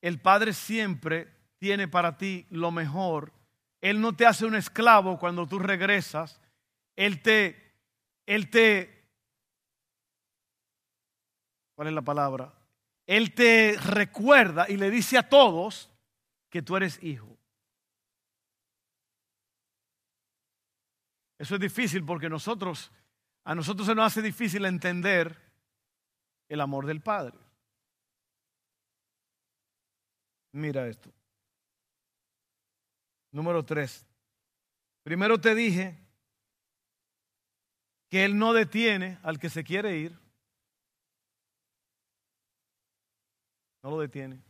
el 0.00 0.18
Padre 0.18 0.54
siempre 0.54 1.28
tiene 1.58 1.86
para 1.86 2.16
ti 2.16 2.46
lo 2.50 2.70
mejor. 2.70 3.32
Él 3.80 4.00
no 4.00 4.16
te 4.16 4.26
hace 4.26 4.46
un 4.46 4.54
esclavo 4.54 5.18
cuando 5.18 5.46
tú 5.46 5.58
regresas. 5.58 6.40
Él 6.96 7.22
te, 7.22 7.74
Él 8.26 8.50
te, 8.50 9.06
¿cuál 11.74 11.88
es 11.88 11.94
la 11.94 12.02
palabra? 12.02 12.52
Él 13.06 13.34
te 13.34 13.76
recuerda 13.76 14.66
y 14.68 14.76
le 14.76 14.90
dice 14.90 15.18
a 15.18 15.28
todos 15.28 15.90
que 16.48 16.62
tú 16.62 16.76
eres 16.76 17.02
hijo. 17.02 17.36
Eso 21.38 21.54
es 21.54 21.60
difícil 21.60 22.04
porque 22.04 22.28
nosotros, 22.28 22.92
a 23.44 23.54
nosotros 23.54 23.86
se 23.86 23.94
nos 23.94 24.06
hace 24.06 24.22
difícil 24.22 24.64
entender 24.64 25.36
el 26.48 26.60
amor 26.60 26.86
del 26.86 27.00
Padre. 27.00 27.38
Mira 30.52 30.86
esto. 30.88 31.12
Número 33.32 33.64
tres. 33.64 34.06
Primero 35.02 35.40
te 35.40 35.54
dije 35.54 35.96
que 38.10 38.24
Él 38.24 38.36
no 38.36 38.52
detiene 38.52 39.18
al 39.22 39.38
que 39.38 39.48
se 39.48 39.62
quiere 39.62 39.96
ir. 39.96 40.18
No 43.82 43.90
lo 43.90 44.00
detiene. 44.00 44.42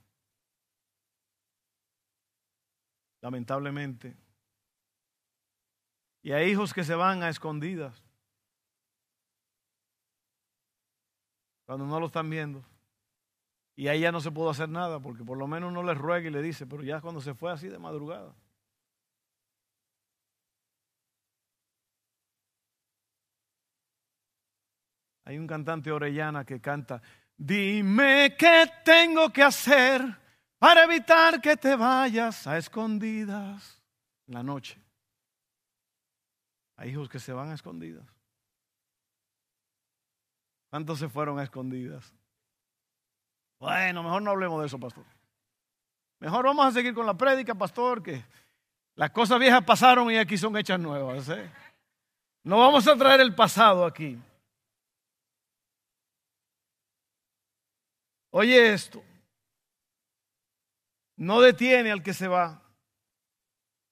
Lamentablemente. 3.20 4.16
Y 6.22 6.32
hay 6.32 6.50
hijos 6.50 6.72
que 6.72 6.84
se 6.84 6.94
van 6.94 7.22
a 7.22 7.28
escondidas. 7.28 8.09
Cuando 11.70 11.86
no 11.86 12.00
lo 12.00 12.06
están 12.06 12.28
viendo. 12.28 12.64
Y 13.76 13.86
ahí 13.86 14.00
ya 14.00 14.10
no 14.10 14.20
se 14.20 14.32
puede 14.32 14.50
hacer 14.50 14.68
nada 14.68 14.98
porque 14.98 15.22
por 15.22 15.38
lo 15.38 15.46
menos 15.46 15.72
no 15.72 15.84
le 15.84 15.94
ruega 15.94 16.26
y 16.26 16.32
le 16.32 16.42
dice, 16.42 16.66
pero 16.66 16.82
ya 16.82 17.00
cuando 17.00 17.20
se 17.20 17.32
fue 17.32 17.52
así 17.52 17.68
de 17.68 17.78
madrugada. 17.78 18.34
Hay 25.22 25.38
un 25.38 25.46
cantante 25.46 25.92
orellana 25.92 26.44
que 26.44 26.60
canta, 26.60 27.00
dime 27.36 28.34
qué 28.36 28.68
tengo 28.84 29.32
que 29.32 29.44
hacer 29.44 30.02
para 30.58 30.82
evitar 30.82 31.40
que 31.40 31.56
te 31.56 31.76
vayas 31.76 32.48
a 32.48 32.58
escondidas 32.58 33.80
en 34.26 34.34
la 34.34 34.42
noche. 34.42 34.76
Hay 36.74 36.90
hijos 36.90 37.08
que 37.08 37.20
se 37.20 37.32
van 37.32 37.50
a 37.50 37.54
escondidas. 37.54 38.19
¿Cuántos 40.70 41.00
se 41.00 41.08
fueron 41.08 41.38
a 41.38 41.42
escondidas? 41.42 42.14
Bueno, 43.58 44.02
mejor 44.02 44.22
no 44.22 44.30
hablemos 44.30 44.60
de 44.60 44.68
eso, 44.68 44.78
pastor. 44.78 45.04
Mejor 46.20 46.44
vamos 46.44 46.66
a 46.66 46.72
seguir 46.72 46.94
con 46.94 47.06
la 47.06 47.14
prédica, 47.14 47.54
pastor, 47.54 48.02
que 48.02 48.24
las 48.94 49.10
cosas 49.10 49.38
viejas 49.38 49.64
pasaron 49.64 50.10
y 50.10 50.16
aquí 50.16 50.38
son 50.38 50.56
hechas 50.56 50.78
nuevas. 50.78 51.28
¿eh? 51.28 51.50
No 52.44 52.58
vamos 52.58 52.86
a 52.86 52.96
traer 52.96 53.20
el 53.20 53.34
pasado 53.34 53.84
aquí. 53.84 54.18
Oye 58.30 58.72
esto, 58.72 59.02
no 61.16 61.40
detiene 61.40 61.90
al 61.90 62.02
que 62.02 62.14
se 62.14 62.28
va. 62.28 62.62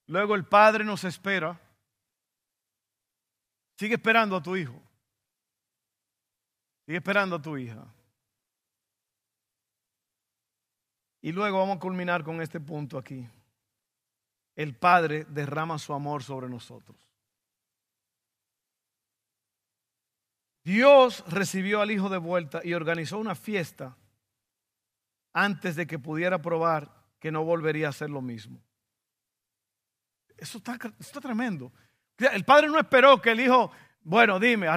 Luego 0.06 0.34
el 0.34 0.44
padre 0.46 0.84
nos 0.84 1.04
espera. 1.04 1.60
Sigue 3.76 3.96
esperando 3.96 4.36
a 4.36 4.42
tu 4.42 4.56
hijo. 4.56 4.80
Sigue 6.88 6.96
esperando 6.96 7.36
a 7.36 7.42
tu 7.42 7.54
hija. 7.58 7.84
Y 11.20 11.32
luego 11.32 11.58
vamos 11.58 11.76
a 11.76 11.80
culminar 11.80 12.24
con 12.24 12.40
este 12.40 12.60
punto 12.60 12.96
aquí. 12.96 13.28
El 14.56 14.74
Padre 14.74 15.26
derrama 15.28 15.78
su 15.78 15.92
amor 15.92 16.22
sobre 16.22 16.48
nosotros. 16.48 16.96
Dios 20.64 21.22
recibió 21.28 21.82
al 21.82 21.90
Hijo 21.90 22.08
de 22.08 22.16
vuelta 22.16 22.62
y 22.64 22.72
organizó 22.72 23.18
una 23.18 23.34
fiesta 23.34 23.94
antes 25.34 25.76
de 25.76 25.86
que 25.86 25.98
pudiera 25.98 26.40
probar 26.40 26.90
que 27.20 27.30
no 27.30 27.44
volvería 27.44 27.88
a 27.88 27.90
hacer 27.90 28.08
lo 28.08 28.22
mismo. 28.22 28.62
Eso 30.38 30.56
está, 30.56 30.78
está 30.98 31.20
tremendo. 31.20 31.70
El 32.16 32.46
padre 32.46 32.68
no 32.68 32.78
esperó 32.78 33.20
que 33.20 33.32
el 33.32 33.40
hijo, 33.40 33.70
bueno, 34.08 34.40
dime, 34.40 34.68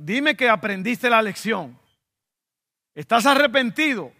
dime 0.00 0.34
que 0.34 0.48
aprendiste 0.48 1.10
la 1.10 1.20
lección. 1.20 1.78
¿Estás 2.94 3.26
arrepentido? 3.26 4.10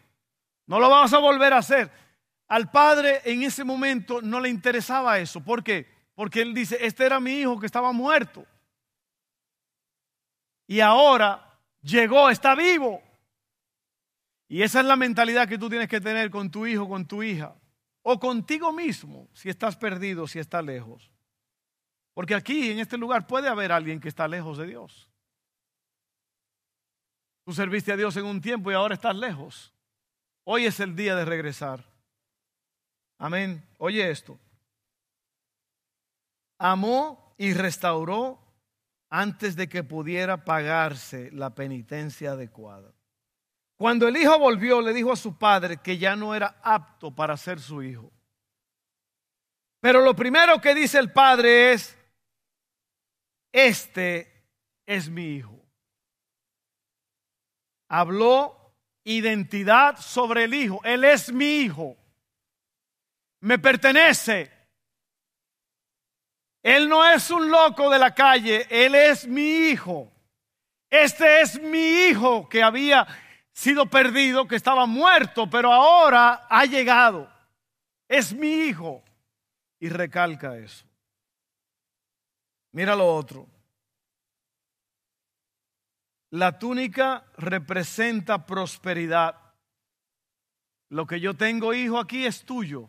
No 0.66 0.78
lo 0.78 0.90
vas 0.90 1.14
a 1.14 1.18
volver 1.20 1.54
a 1.54 1.58
hacer. 1.58 1.90
Al 2.48 2.70
padre 2.70 3.22
en 3.24 3.44
ese 3.44 3.64
momento 3.64 4.20
no 4.20 4.40
le 4.40 4.50
interesaba 4.50 5.18
eso. 5.18 5.42
¿Por 5.42 5.64
qué? 5.64 5.88
Porque 6.14 6.42
él 6.42 6.52
dice, 6.52 6.76
este 6.82 7.06
era 7.06 7.18
mi 7.18 7.32
hijo 7.32 7.58
que 7.58 7.64
estaba 7.64 7.92
muerto. 7.92 8.44
Y 10.66 10.80
ahora 10.80 11.58
llegó, 11.80 12.28
está 12.28 12.54
vivo. 12.54 13.02
Y 14.48 14.60
esa 14.60 14.80
es 14.80 14.84
la 14.86 14.96
mentalidad 14.96 15.48
que 15.48 15.56
tú 15.56 15.70
tienes 15.70 15.88
que 15.88 16.02
tener 16.02 16.30
con 16.30 16.50
tu 16.50 16.66
hijo, 16.66 16.86
con 16.86 17.06
tu 17.06 17.22
hija, 17.22 17.54
o 18.02 18.20
contigo 18.20 18.70
mismo, 18.70 19.30
si 19.32 19.48
estás 19.48 19.78
perdido, 19.78 20.26
si 20.26 20.40
estás 20.40 20.62
lejos. 20.62 21.11
Porque 22.14 22.34
aquí, 22.34 22.70
en 22.70 22.78
este 22.78 22.98
lugar, 22.98 23.26
puede 23.26 23.48
haber 23.48 23.72
alguien 23.72 24.00
que 24.00 24.08
está 24.08 24.28
lejos 24.28 24.58
de 24.58 24.66
Dios. 24.66 25.08
Tú 27.44 27.52
serviste 27.52 27.92
a 27.92 27.96
Dios 27.96 28.16
en 28.16 28.24
un 28.24 28.40
tiempo 28.40 28.70
y 28.70 28.74
ahora 28.74 28.94
estás 28.94 29.16
lejos. 29.16 29.72
Hoy 30.44 30.66
es 30.66 30.78
el 30.80 30.94
día 30.94 31.16
de 31.16 31.24
regresar. 31.24 31.84
Amén. 33.18 33.64
Oye 33.78 34.10
esto. 34.10 34.38
Amó 36.58 37.34
y 37.38 37.54
restauró 37.54 38.38
antes 39.08 39.56
de 39.56 39.68
que 39.68 39.82
pudiera 39.82 40.44
pagarse 40.44 41.30
la 41.32 41.54
penitencia 41.54 42.32
adecuada. 42.32 42.92
Cuando 43.76 44.06
el 44.06 44.16
hijo 44.16 44.38
volvió, 44.38 44.80
le 44.80 44.92
dijo 44.92 45.12
a 45.12 45.16
su 45.16 45.36
padre 45.36 45.78
que 45.78 45.98
ya 45.98 46.14
no 46.14 46.34
era 46.34 46.60
apto 46.62 47.14
para 47.14 47.36
ser 47.36 47.60
su 47.60 47.82
hijo. 47.82 48.12
Pero 49.80 50.00
lo 50.02 50.14
primero 50.14 50.60
que 50.60 50.74
dice 50.74 50.98
el 50.98 51.10
padre 51.10 51.72
es, 51.72 51.98
este 53.52 54.46
es 54.86 55.08
mi 55.08 55.36
hijo. 55.36 55.60
Habló 57.88 58.74
identidad 59.04 59.98
sobre 59.98 60.44
el 60.44 60.54
hijo. 60.54 60.80
Él 60.84 61.04
es 61.04 61.32
mi 61.32 61.60
hijo. 61.60 61.96
Me 63.40 63.58
pertenece. 63.58 64.50
Él 66.62 66.88
no 66.88 67.06
es 67.08 67.30
un 67.30 67.50
loco 67.50 67.90
de 67.90 67.98
la 67.98 68.14
calle, 68.14 68.66
él 68.70 68.94
es 68.94 69.26
mi 69.26 69.68
hijo. 69.70 70.12
Este 70.88 71.40
es 71.40 71.60
mi 71.60 72.06
hijo 72.06 72.48
que 72.48 72.62
había 72.62 73.06
sido 73.52 73.86
perdido, 73.86 74.46
que 74.46 74.56
estaba 74.56 74.86
muerto, 74.86 75.50
pero 75.50 75.72
ahora 75.72 76.46
ha 76.48 76.64
llegado. 76.64 77.28
Es 78.08 78.32
mi 78.32 78.66
hijo. 78.66 79.02
Y 79.80 79.88
recalca 79.88 80.56
eso. 80.56 80.86
Mira 82.72 82.96
lo 82.96 83.14
otro. 83.14 83.48
La 86.30 86.58
túnica 86.58 87.26
representa 87.36 88.46
prosperidad. 88.46 89.36
Lo 90.88 91.06
que 91.06 91.20
yo 91.20 91.34
tengo, 91.34 91.74
hijo, 91.74 91.98
aquí 91.98 92.24
es 92.24 92.44
tuyo. 92.44 92.88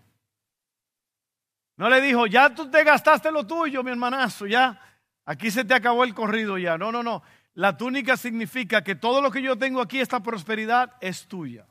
No 1.75 1.89
le 1.89 2.01
dijo, 2.01 2.27
ya 2.27 2.53
tú 2.53 2.69
te 2.69 2.83
gastaste 2.83 3.31
lo 3.31 3.45
tuyo, 3.45 3.83
mi 3.83 3.91
hermanazo, 3.91 4.45
ya. 4.45 4.79
Aquí 5.25 5.51
se 5.51 5.65
te 5.65 5.73
acabó 5.73 6.03
el 6.03 6.13
corrido 6.13 6.57
ya. 6.57 6.77
No, 6.77 6.91
no, 6.91 7.03
no. 7.03 7.23
La 7.55 7.77
túnica 7.77 8.17
significa 8.17 8.83
que 8.83 8.95
todo 8.95 9.21
lo 9.21 9.31
que 9.31 9.41
yo 9.41 9.57
tengo 9.57 9.81
aquí, 9.81 9.99
esta 9.99 10.21
prosperidad, 10.21 10.95
es 11.01 11.27
tuya. 11.27 11.67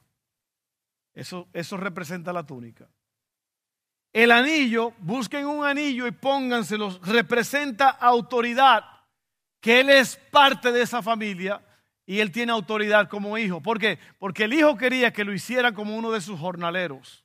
Eso, 1.14 1.48
eso 1.52 1.76
representa 1.76 2.32
la 2.32 2.44
túnica. 2.44 2.88
El 4.12 4.30
anillo, 4.30 4.92
busquen 4.98 5.46
un 5.46 5.64
anillo 5.64 6.06
y 6.06 6.12
pónganselo, 6.12 6.98
representa 7.02 7.88
autoridad, 7.88 8.84
que 9.60 9.80
él 9.80 9.90
es 9.90 10.16
parte 10.30 10.70
de 10.70 10.82
esa 10.82 11.02
familia 11.02 11.62
y 12.04 12.20
él 12.20 12.30
tiene 12.30 12.52
autoridad 12.52 13.08
como 13.08 13.38
hijo. 13.38 13.60
¿Por 13.62 13.78
qué? 13.78 13.98
Porque 14.18 14.44
el 14.44 14.52
hijo 14.52 14.76
quería 14.76 15.12
que 15.12 15.24
lo 15.24 15.32
hiciera 15.32 15.72
como 15.72 15.96
uno 15.96 16.10
de 16.10 16.20
sus 16.20 16.38
jornaleros. 16.38 17.24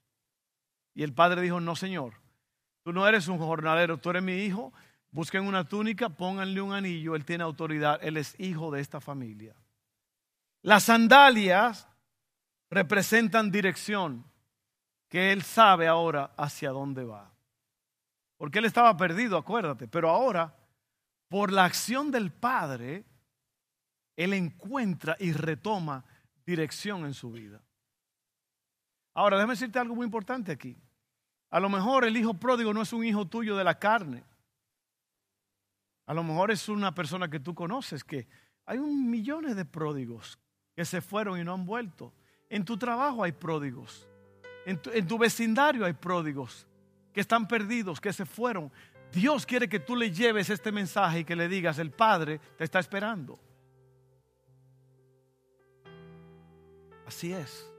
Y 0.94 1.04
el 1.04 1.14
padre 1.14 1.42
dijo, 1.42 1.60
no 1.60 1.76
señor, 1.76 2.14
tú 2.84 2.94
no 2.94 3.08
eres 3.08 3.28
un 3.28 3.38
jornalero, 3.38 3.98
tú 3.98 4.12
eres 4.12 4.24
mi 4.24 4.38
hijo, 4.44 4.72
Busquen 5.18 5.48
una 5.48 5.64
túnica, 5.64 6.10
pónganle 6.10 6.62
un 6.62 6.74
anillo, 6.74 7.16
él 7.16 7.26
tiene 7.26 7.44
autoridad, 7.44 8.00
él 8.04 8.18
es 8.18 8.36
hijo 8.40 8.70
de 8.70 8.82
esta 8.82 9.02
familia. 9.02 9.56
Las 10.62 10.84
sandalias 10.84 11.88
representan 12.70 13.50
dirección, 13.50 14.27
que 15.10 15.32
él 15.32 15.42
sabe 15.42 15.88
ahora 15.88 16.32
hacia 16.38 16.72
dónde 16.72 17.04
va. 17.04 17.32
Porque 18.38 18.60
él 18.60 18.66
estaba 18.66 18.96
perdido, 18.96 19.38
acuérdate, 19.38 19.88
pero 19.88 20.10
ahora, 20.10 20.56
por 21.28 21.52
la 21.52 21.66
acción 21.66 22.12
del 22.12 22.32
Padre, 22.32 23.06
él 24.16 24.34
encuentra 24.34 25.16
y 25.20 25.32
retoma 25.32 26.04
dirección 26.46 27.06
en 27.06 27.14
su 27.14 27.32
vida. 27.32 27.62
Ahora, 29.14 29.38
déjame 29.38 29.54
decirte 29.54 29.80
algo 29.80 29.96
muy 29.96 30.06
importante 30.06 30.52
aquí. 30.52 30.78
A 31.50 31.60
lo 31.60 31.70
mejor 31.70 32.06
el 32.06 32.18
hijo 32.18 32.34
pródigo 32.34 32.74
no 32.74 32.82
es 32.82 32.94
un 32.94 33.06
hijo 33.06 33.26
tuyo 33.28 33.56
de 33.56 33.64
la 33.64 33.80
carne. 33.80 34.24
A 36.06 36.14
lo 36.14 36.24
mejor 36.24 36.52
es 36.52 36.70
una 36.70 36.94
persona 36.94 37.30
que 37.30 37.40
tú 37.40 37.56
conoces, 37.56 38.04
que 38.04 38.28
hay 38.66 38.78
un 38.78 39.10
millones 39.10 39.56
de 39.56 39.66
pródigos 39.66 40.38
que 40.76 40.86
se 40.86 41.02
fueron 41.02 41.40
y 41.40 41.44
no 41.44 41.54
han 41.54 41.66
vuelto. 41.66 42.14
En 42.50 42.64
tu 42.64 42.78
trabajo 42.78 43.24
hay 43.24 43.32
pródigos. 43.32 44.08
En 44.68 45.08
tu, 45.08 45.18
vecindario 45.18 45.86
hay 45.86 45.94
pródigos 45.94 46.68
que 47.14 47.22
están 47.22 47.48
perdidos, 47.48 48.02
que 48.02 48.12
se 48.12 48.26
fueron. 48.26 48.70
Dios 49.14 49.46
quiere 49.46 49.70
que 49.70 49.80
tú 49.80 49.96
le 49.96 50.12
lleves 50.12 50.50
este 50.50 50.74
mensaje 50.74 51.20
y 51.20 51.24
que 51.24 51.38
le 51.38 51.48
digas, 51.48 51.80
el 51.80 51.90
Padre 51.90 52.42
te 52.58 52.66
está 52.66 52.80
esperando. 52.80 53.40
Así 57.08 57.32
es. 57.32 57.72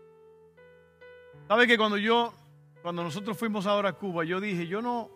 ¿Sabe 1.47 1.67
que 1.67 1.77
cuando 1.77 1.99
yo, 1.99 2.33
cuando 2.81 3.05
nosotros 3.05 3.37
fuimos 3.37 3.67
ahora 3.67 3.91
a 3.91 3.93
Cuba, 3.93 4.25
yo 4.25 4.41
dije, 4.41 4.67
yo 4.67 4.81
no, 4.81 5.11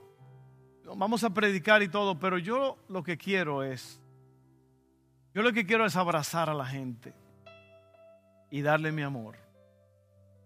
vamos 0.95 1.25
a 1.25 1.31
predicar 1.31 1.83
y 1.83 1.89
todo, 1.89 2.19
pero 2.19 2.37
yo 2.37 2.77
lo 2.91 3.03
que 3.03 3.17
quiero 3.17 3.63
es, 3.63 3.99
yo 5.33 5.41
lo 5.41 5.55
que 5.55 5.65
quiero 5.65 5.87
es 5.87 5.97
abrazar 5.97 6.51
a 6.51 6.55
la 6.55 6.67
gente 6.67 7.15
y 8.51 8.61
darle 8.61 8.93
mi 8.93 9.01
amor. 9.01 9.42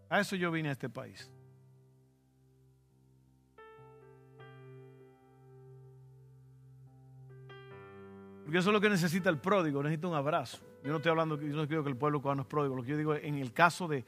A 0.09 0.21
eso 0.21 0.37
yo 0.37 0.51
vine 0.51 0.69
a 0.69 0.73
este 0.73 0.89
país. 0.89 1.31
Porque 8.45 8.59
eso 8.59 8.71
es 8.71 8.73
lo 8.73 8.81
que 8.81 8.89
necesita 8.89 9.29
el 9.29 9.39
pródigo, 9.39 9.83
necesita 9.83 10.07
un 10.07 10.15
abrazo. 10.15 10.59
Yo 10.85 10.91
no 10.91 10.99
estoy 10.99 11.11
hablando, 11.11 11.41
yo 11.41 11.57
no 11.57 11.67
creo 11.67 11.83
que 11.83 11.91
el 11.91 11.97
pueblo 11.97 12.23
cubano 12.23 12.43
es 12.43 12.49
pródigo, 12.49 12.77
lo 12.77 12.83
que 12.85 12.91
yo 12.91 12.97
digo 12.97 13.15
es 13.15 13.25
en 13.25 13.39
el 13.39 13.53
caso 13.53 13.89
de, 13.89 14.05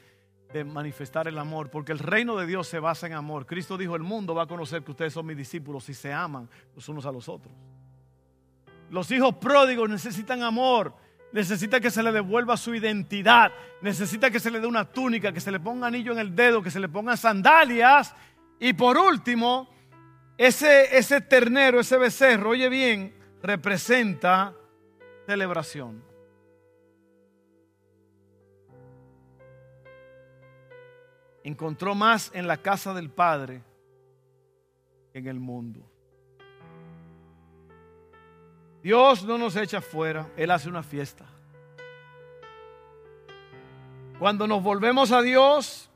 de 0.52 0.62
manifestar 0.62 1.26
el 1.26 1.36
amor, 1.38 1.70
porque 1.70 1.90
el 1.90 1.98
reino 1.98 2.36
de 2.36 2.46
Dios 2.46 2.68
se 2.68 2.78
basa 2.78 3.08
en 3.08 3.14
amor. 3.14 3.46
Cristo 3.46 3.76
dijo, 3.76 3.96
el 3.96 4.04
mundo 4.04 4.36
va 4.36 4.44
a 4.44 4.46
conocer 4.46 4.84
que 4.84 4.92
ustedes 4.92 5.12
son 5.12 5.26
mis 5.26 5.36
discípulos 5.36 5.82
si 5.82 5.92
se 5.92 6.12
aman 6.12 6.48
los 6.76 6.88
unos 6.88 7.04
a 7.04 7.10
los 7.10 7.28
otros. 7.28 7.52
Los 8.90 9.10
hijos 9.10 9.34
pródigos 9.34 9.90
necesitan 9.90 10.42
amor, 10.42 10.94
necesitan 11.32 11.80
que 11.80 11.90
se 11.90 12.02
le 12.02 12.12
devuelva 12.12 12.56
su 12.56 12.74
identidad, 12.74 13.52
necesita 13.80 14.30
que 14.30 14.40
se 14.40 14.50
le 14.50 14.60
dé 14.60 14.66
una 14.66 14.84
túnica, 14.84 15.32
que 15.32 15.40
se 15.40 15.52
le 15.52 15.60
ponga 15.60 15.86
anillo 15.86 16.12
en 16.12 16.18
el 16.18 16.34
dedo, 16.34 16.62
que 16.62 16.70
se 16.70 16.80
le 16.80 16.88
pongan 16.88 17.16
sandalias. 17.16 18.14
Y 18.58 18.72
por 18.72 18.96
último, 18.96 19.68
ese, 20.36 20.96
ese 20.96 21.20
ternero, 21.20 21.80
ese 21.80 21.98
becerro, 21.98 22.50
oye 22.50 22.68
bien, 22.68 23.14
representa 23.42 24.54
celebración. 25.26 26.02
Encontró 31.44 31.94
más 31.94 32.30
en 32.34 32.46
la 32.46 32.58
casa 32.58 32.92
del 32.94 33.10
Padre 33.10 33.62
que 35.12 35.18
en 35.18 35.26
el 35.28 35.40
mundo. 35.40 35.97
Dios 38.82 39.24
no 39.24 39.38
nos 39.38 39.56
echa 39.56 39.80
fuera, 39.80 40.28
Él 40.36 40.50
hace 40.50 40.68
una 40.68 40.82
fiesta. 40.82 41.24
Cuando 44.18 44.46
nos 44.46 44.62
volvemos 44.62 45.12
a 45.12 45.22
Dios, 45.22 45.90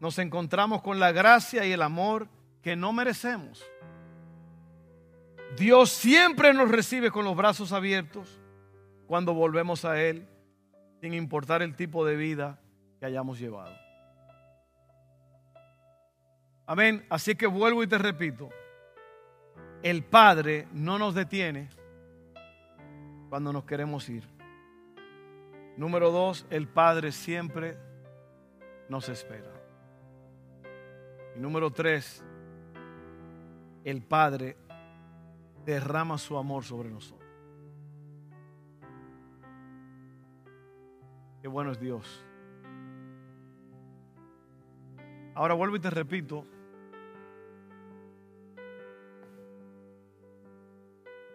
nos 0.00 0.18
encontramos 0.18 0.82
con 0.82 1.00
la 1.00 1.12
gracia 1.12 1.64
y 1.64 1.72
el 1.72 1.82
amor 1.82 2.28
que 2.62 2.76
no 2.76 2.92
merecemos. 2.92 3.64
Dios 5.56 5.90
siempre 5.90 6.54
nos 6.54 6.70
recibe 6.70 7.10
con 7.10 7.24
los 7.24 7.36
brazos 7.36 7.72
abiertos 7.72 8.40
cuando 9.06 9.34
volvemos 9.34 9.84
a 9.84 10.00
Él, 10.00 10.26
sin 11.00 11.14
importar 11.14 11.62
el 11.62 11.76
tipo 11.76 12.04
de 12.04 12.16
vida 12.16 12.58
que 12.98 13.06
hayamos 13.06 13.38
llevado. 13.38 13.74
Amén. 16.66 17.04
Así 17.10 17.34
que 17.34 17.46
vuelvo 17.46 17.82
y 17.82 17.86
te 17.86 17.98
repito, 17.98 18.48
el 19.82 20.04
Padre 20.04 20.68
no 20.72 20.98
nos 20.98 21.14
detiene 21.14 21.68
cuando 23.32 23.50
nos 23.50 23.64
queremos 23.64 24.10
ir. 24.10 24.28
Número 25.78 26.10
dos, 26.10 26.46
el 26.50 26.68
Padre 26.68 27.12
siempre 27.12 27.78
nos 28.90 29.08
espera. 29.08 29.50
Y 31.34 31.40
número 31.40 31.70
tres, 31.70 32.22
el 33.84 34.02
Padre 34.02 34.58
derrama 35.64 36.18
su 36.18 36.36
amor 36.36 36.62
sobre 36.64 36.90
nosotros. 36.90 37.26
Qué 41.40 41.48
bueno 41.48 41.72
es 41.72 41.80
Dios. 41.80 42.26
Ahora 45.34 45.54
vuelvo 45.54 45.76
y 45.76 45.80
te 45.80 45.88
repito. 45.88 46.44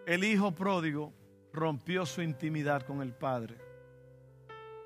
El 0.06 0.22
hijo 0.22 0.52
pródigo 0.52 1.17
rompió 1.58 2.06
su 2.06 2.22
intimidad 2.22 2.82
con 2.82 3.02
el 3.02 3.12
padre 3.12 3.56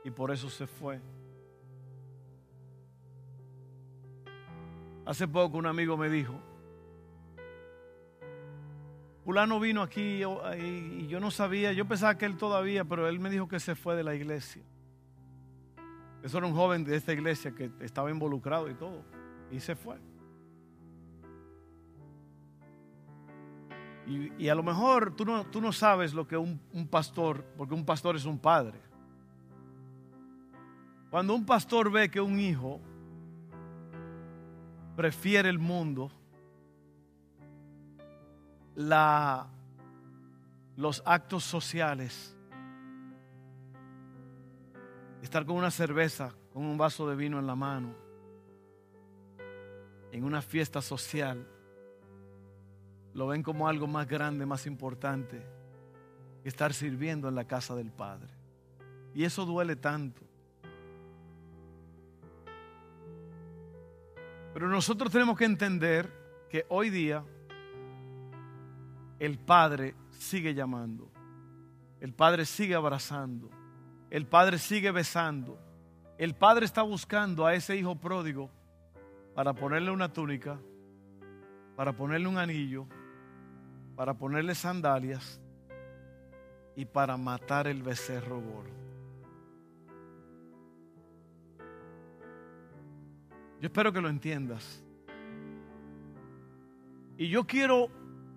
y 0.05 0.11
por 0.11 0.31
eso 0.31 0.51
se 0.51 0.67
fue. 0.67 1.01
Hace 5.05 5.27
poco 5.27 5.59
un 5.59 5.67
amigo 5.67 5.97
me 5.97 6.09
dijo, 6.09 6.35
Fulano 9.25 9.61
vino 9.61 9.83
aquí 9.83 10.23
y 10.25 11.07
yo 11.07 11.21
no 11.21 11.31
sabía, 11.31 11.73
yo 11.73 11.87
pensaba 11.87 12.19
que 12.19 12.27
él 12.27 12.37
todavía, 12.37 12.85
pero 12.85 13.09
él 13.09 13.21
me 13.21 13.31
dijo 13.31 13.47
que 13.49 13.61
se 13.61 13.75
fue 13.75 13.95
de 13.95 14.03
la 14.03 14.15
iglesia. 14.15 14.63
Eso 16.23 16.39
era 16.39 16.47
un 16.47 16.55
joven 16.55 16.85
de 16.85 16.97
esta 16.97 17.13
iglesia 17.13 17.53
que 17.53 17.71
estaba 17.81 18.11
involucrado 18.11 18.71
y 18.71 18.75
todo. 18.75 19.05
Y 19.51 19.61
se 19.61 19.75
fue. 19.75 19.97
Y, 24.07 24.49
a 24.49 24.55
lo 24.55 24.63
mejor 24.63 25.15
tú 25.15 25.25
no, 25.25 25.45
tú 25.47 25.61
no 25.61 25.73
sabes 25.73 26.13
lo 26.13 26.27
que 26.27 26.37
un, 26.37 26.61
un 26.73 26.89
pastor, 26.89 27.45
porque 27.57 27.75
un 27.75 27.85
pastor 27.85 28.17
es 28.17 28.25
un 28.25 28.39
padre. 28.39 28.81
Cuando 31.11 31.35
un 31.35 31.45
pastor 31.45 31.91
ve 31.91 32.11
que 32.11 32.21
un 32.21 32.41
hijo 32.41 32.81
prefiere 34.97 35.49
el 35.49 35.59
mundo, 35.59 36.11
la, 38.75 39.47
los 40.77 41.03
actos 41.05 41.45
sociales, 41.45 42.37
estar 45.23 45.45
con 45.45 45.57
una 45.57 45.71
cerveza, 45.71 46.35
con 46.53 46.65
un 46.65 46.77
vaso 46.77 47.09
de 47.09 47.17
vino 47.17 47.39
en 47.39 47.47
la 47.47 47.55
mano, 47.55 47.95
en 50.11 50.25
una 50.25 50.43
fiesta 50.43 50.83
social, 50.83 51.47
lo 53.15 53.27
ven 53.27 53.43
como 53.43 53.69
algo 53.69 53.87
más 53.87 54.09
grande, 54.09 54.47
más 54.47 54.67
importante 54.67 55.43
que 56.43 56.49
estar 56.49 56.73
sirviendo 56.73 57.29
en 57.29 57.35
la 57.35 57.47
casa 57.47 57.75
del 57.75 57.93
Padre. 57.93 58.31
Y 59.15 59.25
eso 59.25 59.45
duele 59.45 59.77
tanto. 59.77 60.23
Pero 64.53 64.69
nosotros 64.69 65.11
tenemos 65.11 65.37
que 65.37 65.45
entender 65.45 66.11
que 66.51 66.67
hoy 66.69 66.91
día 66.91 67.25
el 69.19 69.39
Padre 69.39 69.95
sigue 70.11 70.55
llamando. 70.55 71.11
El 72.01 72.13
Padre 72.13 72.45
sigue 72.45 72.75
abrazando. 72.75 73.51
El 74.11 74.27
Padre 74.27 74.59
sigue 74.59 74.91
besando. 74.91 75.59
El 76.19 76.35
Padre 76.35 76.67
está 76.67 76.83
buscando 76.83 77.47
a 77.47 77.55
ese 77.55 77.77
hijo 77.77 77.95
pródigo 77.97 78.51
para 79.35 79.55
ponerle 79.55 79.91
una 79.91 80.13
túnica, 80.13 80.59
para 81.77 81.95
ponerle 81.95 82.29
un 82.29 82.37
anillo, 82.37 82.87
para 84.03 84.15
ponerle 84.15 84.53
sandalias 84.57 85.41
y 86.75 86.85
para 86.85 87.17
matar 87.17 87.69
el 87.69 87.85
becerro 87.85 88.41
gordo. 88.41 88.75
Yo 93.61 93.67
espero 93.69 93.93
que 93.93 94.01
lo 94.01 94.09
entiendas. 94.09 94.83
Y 97.17 97.29
yo 97.29 97.47
quiero 97.47 97.91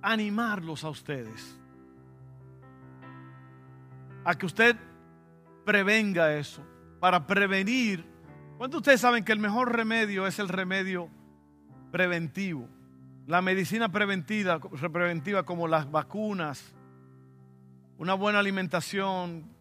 animarlos 0.04 0.84
a 0.84 0.90
ustedes 0.90 1.60
a 4.24 4.36
que 4.38 4.46
usted 4.46 4.76
prevenga 5.66 6.38
eso, 6.38 6.62
para 7.00 7.26
prevenir. 7.26 8.06
¿Cuántos 8.60 8.82
ustedes 8.82 9.02
saben 9.02 9.26
que 9.26 9.32
el 9.32 9.40
mejor 9.40 9.76
remedio 9.76 10.28
es 10.28 10.38
el 10.38 10.48
remedio 10.48 11.10
preventivo? 11.92 12.70
La 13.28 13.42
medicina 13.42 13.90
preventiva, 13.90 14.60
preventiva 14.60 15.44
como 15.44 15.68
las 15.68 15.90
vacunas, 15.90 16.76
una 17.98 18.14
buena 18.14 18.40
alimentación. 18.40 19.52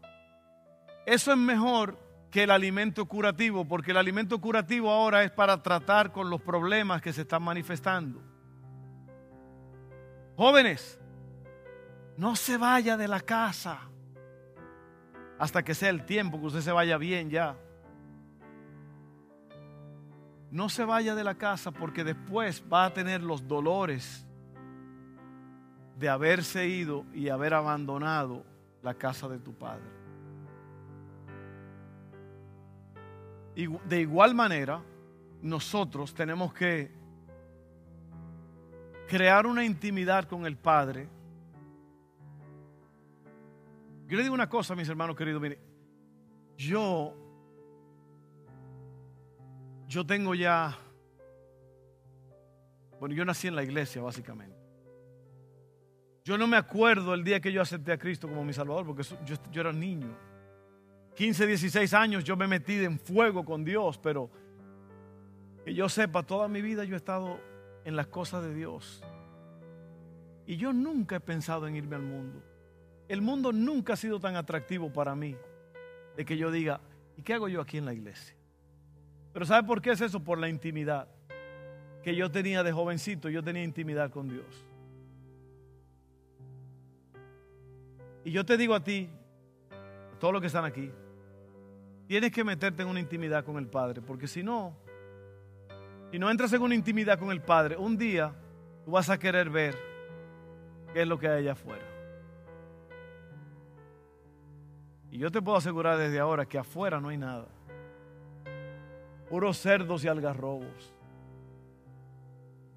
Eso 1.07 1.33
es 1.33 1.39
mejor 1.39 1.99
que 2.31 2.43
el 2.43 2.51
alimento 2.51 3.07
curativo, 3.07 3.65
porque 3.65 3.93
el 3.93 3.97
alimento 3.97 4.41
curativo 4.41 4.91
ahora 4.91 5.23
es 5.23 5.31
para 5.31 5.63
tratar 5.63 6.13
con 6.13 6.29
los 6.29 6.43
problemas 6.43 7.01
que 7.01 7.13
se 7.13 7.23
están 7.23 7.43
manifestando. 7.43 8.21
Jóvenes, 10.37 10.99
no 12.17 12.37
se 12.37 12.57
vaya 12.57 12.97
de 12.97 13.09
la 13.09 13.21
casa 13.21 13.81
hasta 15.39 15.63
que 15.63 15.75
sea 15.75 15.91
el 15.91 16.05
tiempo 16.05 16.41
que 16.41 16.47
usted 16.47 16.61
se 16.61 16.73
vaya 16.73 16.97
bien 16.97 17.31
ya. 17.31 17.57
No 20.55 20.69
se 20.69 20.85
vaya 20.85 21.17
de 21.17 21.25
la 21.25 21.35
casa 21.35 21.73
porque 21.73 22.05
después 22.05 22.63
va 22.73 22.85
a 22.85 22.95
tener 22.95 23.25
los 23.25 23.49
dolores 23.49 24.25
de 25.99 26.09
haberse 26.09 26.69
ido 26.69 27.05
y 27.13 27.29
haber 27.29 27.55
abandonado 27.55 28.45
la 28.81 28.95
casa 28.95 29.29
de 29.29 29.41
tu 29.41 29.53
padre. 29.53 29.83
Y 33.57 33.67
de 33.67 34.01
igual 34.03 34.37
manera, 34.37 34.81
nosotros 35.43 36.15
tenemos 36.15 36.55
que 36.55 36.93
crear 39.09 39.49
una 39.49 39.65
intimidad 39.65 40.29
con 40.29 40.47
el 40.47 40.57
Padre. 40.57 41.09
Yo 44.07 44.17
le 44.17 44.23
digo 44.23 44.35
una 44.35 44.49
cosa, 44.49 44.77
mis 44.77 44.89
hermanos 44.89 45.17
queridos, 45.17 45.43
mire, 45.43 45.59
yo, 46.57 47.24
yo 49.95 50.05
tengo 50.05 50.35
ya, 50.35 50.77
bueno, 52.99 53.15
yo 53.15 53.25
nací 53.25 53.47
en 53.47 53.55
la 53.55 53.63
iglesia 53.63 54.03
básicamente. 54.03 54.57
Yo 56.25 56.37
no 56.37 56.49
me 56.49 56.57
acuerdo 56.57 57.15
el 57.15 57.23
día 57.23 57.39
que 57.39 57.53
yo 57.53 57.63
acepté 57.63 57.93
a 57.93 57.99
Cristo 57.99 58.27
como 58.27 58.45
mi 58.45 58.53
Salvador, 58.53 58.85
porque 58.85 59.05
yo, 59.25 59.37
yo 59.53 59.61
era 59.61 59.73
niño. 59.73 60.17
15, 61.15 61.47
16 61.47 61.95
años 61.95 62.25
yo 62.25 62.37
me 62.37 62.49
metí 62.49 62.73
en 62.75 62.99
fuego 62.99 63.45
con 63.45 63.65
Dios, 63.65 63.99
pero 63.99 64.31
Que 65.65 65.73
yo 65.73 65.89
sepa, 65.89 66.25
toda 66.25 66.49
mi 66.49 66.61
vida 66.61 66.85
yo 66.85 66.95
he 66.95 66.97
estado 66.97 67.39
en 67.85 67.95
las 67.95 68.09
cosas 68.09 68.43
de 68.43 68.53
Dios. 68.53 69.03
Y 70.45 70.57
yo 70.57 70.73
nunca 70.73 71.17
he 71.17 71.21
pensado 71.21 71.69
en 71.69 71.77
irme 71.77 71.97
al 71.97 72.03
mundo. 72.03 72.43
El 73.09 73.23
mundo 73.23 73.53
nunca 73.53 73.93
ha 73.93 73.97
sido 73.97 74.19
tan 74.19 74.35
atractivo 74.35 74.93
para 74.93 75.15
mí 75.15 75.37
de 76.17 76.25
que 76.25 76.37
yo 76.37 76.51
diga, 76.51 76.81
¿y 77.17 77.23
qué 77.23 77.35
hago 77.35 77.49
yo 77.49 77.61
aquí 77.61 77.79
en 77.79 77.85
la 77.87 77.95
iglesia? 77.95 78.35
Pero 79.35 79.45
¿sabe 79.45 79.67
por 79.67 79.83
qué 79.83 79.91
es 79.91 80.01
eso? 80.01 80.21
Por 80.21 80.39
la 80.39 80.49
intimidad 80.49 81.09
que 82.05 82.15
yo 82.15 82.31
tenía 82.31 82.63
de 82.63 82.71
jovencito, 82.71 83.29
yo 83.29 83.43
tenía 83.43 83.65
intimidad 83.65 84.11
con 84.11 84.29
Dios. 84.29 84.65
Y 88.25 88.31
yo 88.31 88.47
te 88.47 88.57
digo 88.57 88.75
a 88.77 88.85
ti, 88.85 89.11
a 90.15 90.19
todos 90.21 90.33
los 90.33 90.41
que 90.41 90.47
están 90.47 90.65
aquí, 90.65 90.89
tienes 92.07 92.31
que 92.31 92.45
meterte 92.45 92.83
en 92.83 92.89
una 92.89 93.01
intimidad 93.01 93.45
con 93.45 93.59
el 93.59 93.67
Padre, 93.67 94.01
porque 94.03 94.29
si 94.29 94.45
no, 94.45 94.77
si 96.13 96.19
no 96.21 96.31
entras 96.31 96.53
en 96.53 96.63
una 96.63 96.77
intimidad 96.77 97.19
con 97.19 97.33
el 97.33 97.43
Padre, 97.43 97.77
un 97.77 97.99
día 97.99 98.33
tú 98.85 98.93
vas 98.93 99.11
a 99.11 99.19
querer 99.19 99.51
ver 99.51 99.77
qué 100.93 101.03
es 101.03 101.09
lo 101.09 101.19
que 101.19 101.27
hay 101.27 101.41
allá 101.41 101.53
afuera. 101.53 101.85
Y 105.11 105.19
yo 105.19 105.33
te 105.33 105.43
puedo 105.43 105.59
asegurar 105.59 105.99
desde 105.99 106.21
ahora 106.21 106.47
que 106.47 106.57
afuera 106.57 107.01
no 107.01 107.09
hay 107.09 107.19
nada. 107.19 107.49
Puros 109.35 109.59
cerdos 109.59 110.05
y 110.05 110.07
algarrobos. 110.07 110.95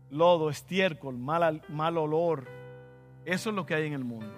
Lodo, 0.10 0.50
estiércol, 0.50 1.16
mal, 1.16 1.62
mal 1.70 1.98
olor. 2.00 2.48
Eso 3.26 3.52
es 3.52 3.56
lo 3.56 3.64
que 3.64 3.76
hay 3.76 3.86
en 3.86 3.94
el 3.94 4.04
mundo. 4.04 4.34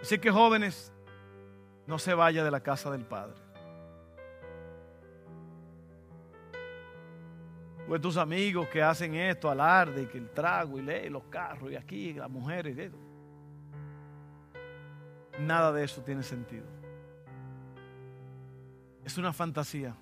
Así 0.00 0.18
que 0.18 0.30
jóvenes, 0.30 0.94
no 1.86 1.98
se 1.98 2.14
vaya 2.14 2.42
de 2.42 2.50
la 2.50 2.60
casa 2.60 2.90
del 2.90 3.04
Padre. 3.04 3.36
Pues 7.86 8.00
tus 8.00 8.16
amigos 8.16 8.66
que 8.68 8.82
hacen 8.82 9.14
esto, 9.14 9.50
alarde, 9.50 10.04
y 10.04 10.06
que 10.06 10.16
el 10.16 10.30
trago 10.30 10.78
y 10.78 10.82
lee 10.82 11.10
los 11.10 11.24
carros 11.24 11.70
y 11.70 11.76
aquí 11.76 12.14
las 12.14 12.30
mujeres 12.30 12.74
y 12.74 12.80
eso. 12.80 12.96
Nada 15.40 15.70
de 15.70 15.84
eso 15.84 16.00
tiene 16.00 16.22
sentido. 16.22 16.75
Es 19.06 19.16
una 19.16 19.32
fantasía. 19.32 19.96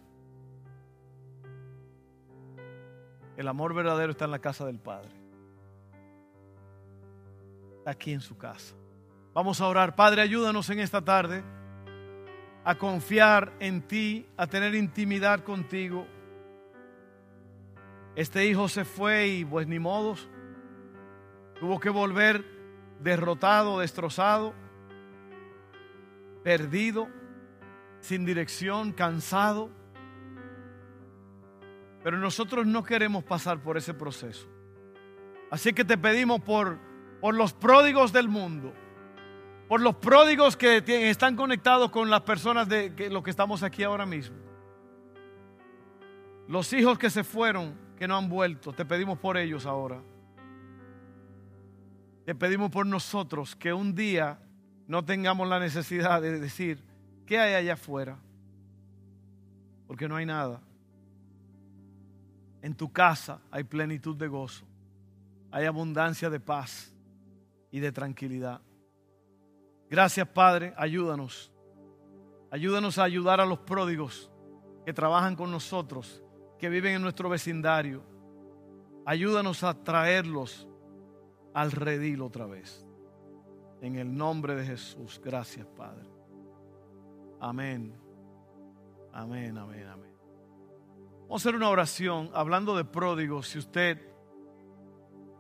El 3.36 3.46
amor 3.46 3.72
verdadero 3.72 4.11
está 4.11 4.24
en 4.24 4.32
la 4.32 4.40
casa 4.40 4.66
del 4.66 4.80
Padre. 4.80 5.12
Aquí 7.86 8.12
en 8.12 8.20
su 8.20 8.36
casa. 8.36 8.74
Vamos 9.32 9.61
a 9.61 9.68
orar. 9.68 9.94
Padre, 9.94 10.22
ayúdanos 10.22 10.68
en 10.70 10.80
esta 10.80 11.00
tarde 11.05 11.44
a 12.64 12.76
confiar 12.76 13.52
en 13.61 13.82
ti, 13.82 14.26
a 14.36 14.48
tener 14.48 14.74
intimidad 14.74 15.44
contigo 15.44 16.07
este 18.16 18.46
hijo 18.46 18.68
se 18.68 18.84
fue 18.84 19.26
y 19.26 19.44
pues 19.44 19.66
ni 19.66 19.78
modos. 19.78 20.28
Tuvo 21.59 21.80
que 21.80 21.90
volver 21.90 22.44
derrotado, 23.00 23.80
destrozado, 23.80 24.55
perdido, 26.44 27.09
sin 28.05 28.26
dirección, 28.26 28.92
cansado. 28.92 29.70
Pero 32.02 32.18
nosotros 32.18 32.66
no 32.66 32.84
queremos 32.84 33.24
pasar 33.24 33.62
por 33.62 33.78
ese 33.78 33.94
proceso. 33.94 34.46
Así 35.50 35.72
que 35.72 35.86
te 35.86 35.96
pedimos 35.96 36.40
por, 36.42 36.78
por 37.22 37.34
los 37.34 37.55
pródigos 37.55 38.12
del 38.12 38.28
mundo, 38.28 38.74
por 39.68 39.80
los 39.80 39.96
pródigos 39.96 40.55
que 40.55 41.09
están 41.09 41.34
conectados 41.34 41.90
con 41.90 42.11
las 42.11 42.20
personas 42.20 42.68
de 42.68 42.94
que, 42.94 43.09
lo 43.09 43.22
que 43.22 43.30
estamos 43.30 43.62
aquí 43.62 43.82
ahora 43.82 44.05
mismo. 44.05 44.36
Los 46.46 46.74
hijos 46.74 46.98
que 46.98 47.09
se 47.09 47.24
fueron 47.24 47.74
que 47.96 48.07
no 48.07 48.18
han 48.18 48.28
vuelto. 48.28 48.74
Te 48.74 48.84
pedimos 48.84 49.18
por 49.18 49.38
ellos 49.38 49.64
ahora. 49.64 50.02
Te 52.26 52.34
pedimos 52.34 52.70
por 52.70 52.84
nosotros 52.84 53.57
que 53.57 53.72
un 53.72 53.94
día 53.94 54.40
no 54.88 55.07
tengamos 55.07 55.48
la 55.48 55.59
necesidad 55.59 56.20
de 56.20 56.38
decir, 56.38 56.84
¿qué 57.26 57.38
hay 57.38 57.54
allá 57.54 57.74
afuera? 57.74 58.18
Porque 59.86 60.08
no 60.08 60.16
hay 60.16 60.26
nada. 60.26 60.60
En 62.62 62.74
tu 62.74 62.90
casa 62.92 63.40
hay 63.50 63.64
plenitud 63.64 64.16
de 64.16 64.28
gozo, 64.28 64.64
hay 65.50 65.66
abundancia 65.66 66.30
de 66.30 66.40
paz 66.40 66.94
y 67.70 67.80
de 67.80 67.92
tranquilidad. 67.92 68.60
Gracias 69.90 70.26
Padre, 70.28 70.72
ayúdanos. 70.76 71.52
Ayúdanos 72.50 72.98
a 72.98 73.04
ayudar 73.04 73.40
a 73.40 73.46
los 73.46 73.58
pródigos 73.58 74.30
que 74.84 74.92
trabajan 74.92 75.34
con 75.34 75.50
nosotros 75.50 76.22
que 76.58 76.68
viven 76.68 76.94
en 76.94 77.02
nuestro 77.02 77.28
vecindario. 77.28 78.02
Ayúdanos 79.04 79.64
a 79.64 79.74
traerlos 79.74 80.66
al 81.52 81.72
redil 81.72 82.22
otra 82.22 82.46
vez. 82.46 82.86
En 83.80 83.96
el 83.96 84.16
nombre 84.16 84.54
de 84.54 84.64
Jesús. 84.64 85.20
Gracias, 85.22 85.66
Padre. 85.66 86.13
Amén. 87.41 87.95
Amén, 89.12 89.57
amén, 89.59 89.87
amén. 89.87 90.14
Vamos 91.22 91.45
a 91.45 91.49
hacer 91.49 91.55
una 91.55 91.68
oración 91.68 92.30
hablando 92.35 92.76
de 92.76 92.85
pródigos. 92.85 93.49
Si 93.49 93.59
usted... 93.59 94.11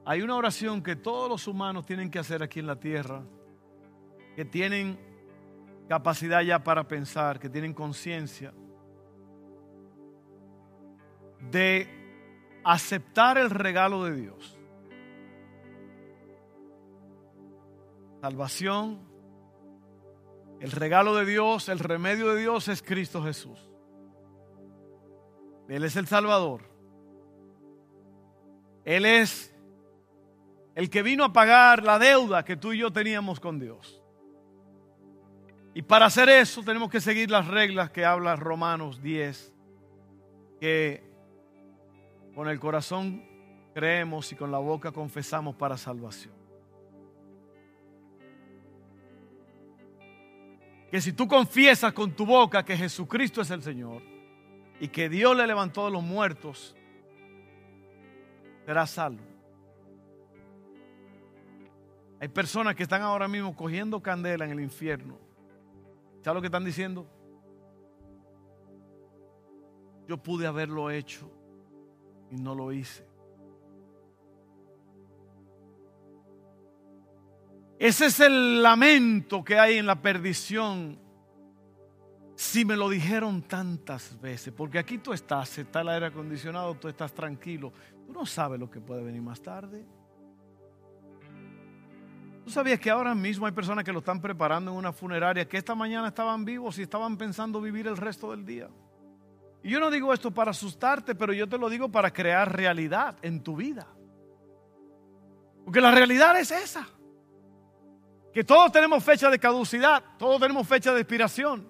Hay 0.06 0.20
una 0.20 0.36
oración 0.36 0.82
que 0.82 0.96
todos 0.96 1.30
los 1.30 1.48
humanos 1.48 1.86
tienen 1.86 2.10
que 2.10 2.18
hacer 2.18 2.42
aquí 2.42 2.60
en 2.60 2.66
la 2.66 2.78
tierra, 2.78 3.22
que 4.36 4.44
tienen 4.44 4.98
capacidad 5.88 6.42
ya 6.42 6.62
para 6.62 6.86
pensar, 6.86 7.38
que 7.38 7.48
tienen 7.48 7.72
conciencia 7.72 8.52
de 11.50 11.88
aceptar 12.64 13.38
el 13.38 13.50
regalo 13.50 14.04
de 14.04 14.14
Dios. 14.14 14.58
Salvación, 18.20 19.00
el 20.64 20.70
regalo 20.70 21.14
de 21.14 21.26
Dios, 21.26 21.68
el 21.68 21.78
remedio 21.78 22.32
de 22.32 22.40
Dios 22.40 22.68
es 22.68 22.80
Cristo 22.80 23.22
Jesús. 23.22 23.68
Él 25.68 25.84
es 25.84 25.94
el 25.96 26.06
Salvador. 26.06 26.62
Él 28.86 29.04
es 29.04 29.54
el 30.74 30.88
que 30.88 31.02
vino 31.02 31.22
a 31.22 31.34
pagar 31.34 31.82
la 31.82 31.98
deuda 31.98 32.46
que 32.46 32.56
tú 32.56 32.72
y 32.72 32.78
yo 32.78 32.90
teníamos 32.90 33.40
con 33.40 33.58
Dios. 33.58 34.02
Y 35.74 35.82
para 35.82 36.06
hacer 36.06 36.30
eso 36.30 36.62
tenemos 36.62 36.90
que 36.90 37.02
seguir 37.02 37.30
las 37.30 37.46
reglas 37.46 37.90
que 37.90 38.06
habla 38.06 38.34
Romanos 38.34 39.02
10, 39.02 39.52
que 40.62 41.04
con 42.34 42.48
el 42.48 42.58
corazón 42.58 43.22
creemos 43.74 44.32
y 44.32 44.34
con 44.34 44.50
la 44.50 44.60
boca 44.60 44.92
confesamos 44.92 45.56
para 45.56 45.76
salvación. 45.76 46.33
Que 50.94 51.00
si 51.00 51.12
tú 51.12 51.26
confiesas 51.26 51.92
con 51.92 52.12
tu 52.12 52.24
boca 52.24 52.64
que 52.64 52.76
Jesucristo 52.76 53.40
es 53.40 53.50
el 53.50 53.64
Señor 53.64 54.00
y 54.78 54.86
que 54.86 55.08
Dios 55.08 55.36
le 55.36 55.44
levantó 55.44 55.86
de 55.86 55.90
los 55.90 56.04
muertos, 56.04 56.76
serás 58.64 58.90
salvo. 58.90 59.24
Hay 62.20 62.28
personas 62.28 62.76
que 62.76 62.84
están 62.84 63.02
ahora 63.02 63.26
mismo 63.26 63.56
cogiendo 63.56 64.00
candela 64.00 64.44
en 64.44 64.52
el 64.52 64.60
infierno. 64.60 65.18
¿Sabes 66.22 66.36
lo 66.36 66.40
que 66.40 66.46
están 66.46 66.64
diciendo? 66.64 67.08
Yo 70.06 70.16
pude 70.16 70.46
haberlo 70.46 70.92
hecho 70.92 71.28
y 72.30 72.36
no 72.36 72.54
lo 72.54 72.70
hice. 72.70 73.04
Ese 77.78 78.06
es 78.06 78.20
el 78.20 78.62
lamento 78.62 79.42
que 79.44 79.58
hay 79.58 79.78
en 79.78 79.86
la 79.86 80.00
perdición. 80.00 80.98
Si 82.36 82.64
me 82.64 82.76
lo 82.76 82.88
dijeron 82.88 83.42
tantas 83.42 84.20
veces, 84.20 84.52
porque 84.52 84.78
aquí 84.78 84.98
tú 84.98 85.12
estás, 85.12 85.58
está 85.58 85.82
el 85.82 85.88
aire 85.88 86.06
acondicionado, 86.06 86.74
tú 86.74 86.88
estás 86.88 87.12
tranquilo. 87.12 87.72
Tú 88.06 88.12
no 88.12 88.26
sabes 88.26 88.58
lo 88.58 88.70
que 88.70 88.80
puede 88.80 89.02
venir 89.02 89.22
más 89.22 89.40
tarde. 89.40 89.84
¿Tú 92.44 92.50
sabías 92.50 92.78
que 92.78 92.90
ahora 92.90 93.14
mismo 93.14 93.46
hay 93.46 93.52
personas 93.52 93.84
que 93.84 93.92
lo 93.92 94.00
están 94.00 94.20
preparando 94.20 94.70
en 94.70 94.76
una 94.76 94.92
funeraria 94.92 95.48
que 95.48 95.56
esta 95.56 95.74
mañana 95.74 96.08
estaban 96.08 96.44
vivos 96.44 96.78
y 96.78 96.82
estaban 96.82 97.16
pensando 97.16 97.60
vivir 97.60 97.86
el 97.86 97.96
resto 97.96 98.30
del 98.32 98.44
día? 98.44 98.68
Y 99.62 99.70
yo 99.70 99.80
no 99.80 99.90
digo 99.90 100.12
esto 100.12 100.30
para 100.30 100.50
asustarte, 100.50 101.14
pero 101.14 101.32
yo 101.32 101.48
te 101.48 101.56
lo 101.56 101.70
digo 101.70 101.90
para 101.90 102.12
crear 102.12 102.54
realidad 102.54 103.16
en 103.22 103.42
tu 103.42 103.56
vida. 103.56 103.86
Porque 105.64 105.80
la 105.80 105.90
realidad 105.90 106.38
es 106.38 106.50
esa. 106.50 106.86
Que 108.34 108.42
todos 108.42 108.72
tenemos 108.72 109.02
fecha 109.04 109.30
de 109.30 109.38
caducidad, 109.38 110.02
todos 110.18 110.40
tenemos 110.40 110.66
fecha 110.66 110.92
de 110.92 111.02
expiración. 111.02 111.68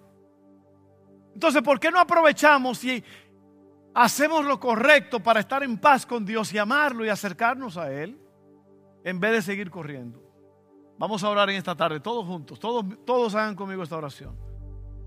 Entonces, 1.35 1.61
¿por 1.61 1.79
qué 1.79 1.91
no 1.91 2.01
aprovechamos 2.01 2.83
y 2.85 3.05
hacemos 3.93 4.47
lo 4.47 4.59
correcto 4.59 5.21
para 5.21 5.41
estar 5.41 5.63
en 5.63 5.77
paz 5.77 6.07
con 6.07 6.25
Dios 6.25 6.55
y 6.55 6.59
amarlo 6.59 7.05
y 7.05 7.11
acercarnos 7.11 7.77
a 7.77 7.93
Él 7.93 8.19
en 9.05 9.21
vez 9.21 9.33
de 9.33 9.43
seguir 9.43 9.71
corriendo? 9.71 10.23
Vamos 10.97 11.23
a 11.23 11.29
orar 11.29 11.51
en 11.51 11.57
esta 11.57 11.75
tarde, 11.75 12.01
todos 12.01 12.25
juntos, 12.25 12.59
todos, 12.59 12.83
todos 13.05 13.35
hagan 13.35 13.57
conmigo 13.57 13.83
esta 13.83 13.99
oración. 13.99 14.35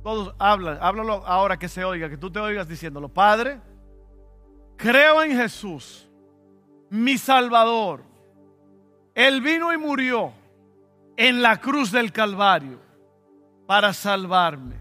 Todos 0.03 0.35
hablan, 0.37 0.77
háblalo 0.79 1.25
ahora 1.25 1.57
que 1.57 1.67
se 1.67 1.83
oiga, 1.83 2.07
que 2.07 2.17
tú 2.17 2.29
te 2.29 2.39
oigas 2.39 2.67
diciéndolo. 2.67 3.09
Padre, 3.09 3.59
creo 4.75 5.23
en 5.23 5.35
Jesús, 5.35 6.07
mi 6.91 7.17
Salvador. 7.17 8.03
Él 9.15 9.41
vino 9.41 9.73
y 9.73 9.77
murió 9.77 10.33
en 11.17 11.41
la 11.41 11.59
cruz 11.59 11.91
del 11.91 12.11
Calvario 12.11 12.79
para 13.65 13.91
salvarme. 13.91 14.75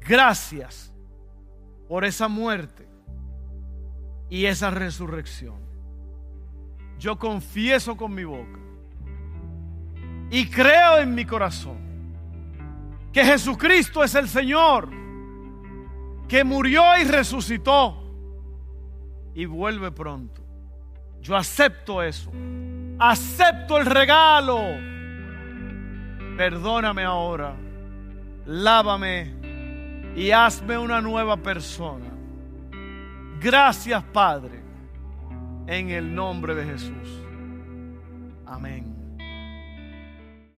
Gracias 0.00 0.92
por 1.88 2.04
esa 2.04 2.26
muerte 2.26 2.88
y 4.28 4.46
esa 4.46 4.70
resurrección. 4.70 5.56
Yo 6.98 7.16
confieso 7.16 7.96
con 7.96 8.12
mi 8.12 8.24
boca 8.24 8.58
y 10.30 10.50
creo 10.50 10.98
en 10.98 11.14
mi 11.14 11.24
corazón 11.24 11.78
que 13.12 13.24
Jesucristo 13.24 14.02
es 14.02 14.14
el 14.16 14.28
Señor, 14.28 14.90
que 16.26 16.42
murió 16.42 16.82
y 17.00 17.04
resucitó 17.04 18.04
y 19.32 19.44
vuelve 19.46 19.92
pronto. 19.92 20.42
Yo 21.20 21.36
acepto 21.36 22.02
eso. 22.02 22.32
Acepto 22.98 23.78
el 23.78 23.86
regalo. 23.86 24.58
Perdóname 26.36 27.04
ahora. 27.04 27.54
Lávame 28.46 29.34
y 30.16 30.30
hazme 30.30 30.78
una 30.78 31.00
nueva 31.00 31.36
persona. 31.36 32.06
Gracias 33.40 34.02
Padre, 34.04 34.60
en 35.66 35.90
el 35.90 36.12
nombre 36.12 36.54
de 36.54 36.64
Jesús. 36.64 37.22
Amén. 38.46 38.97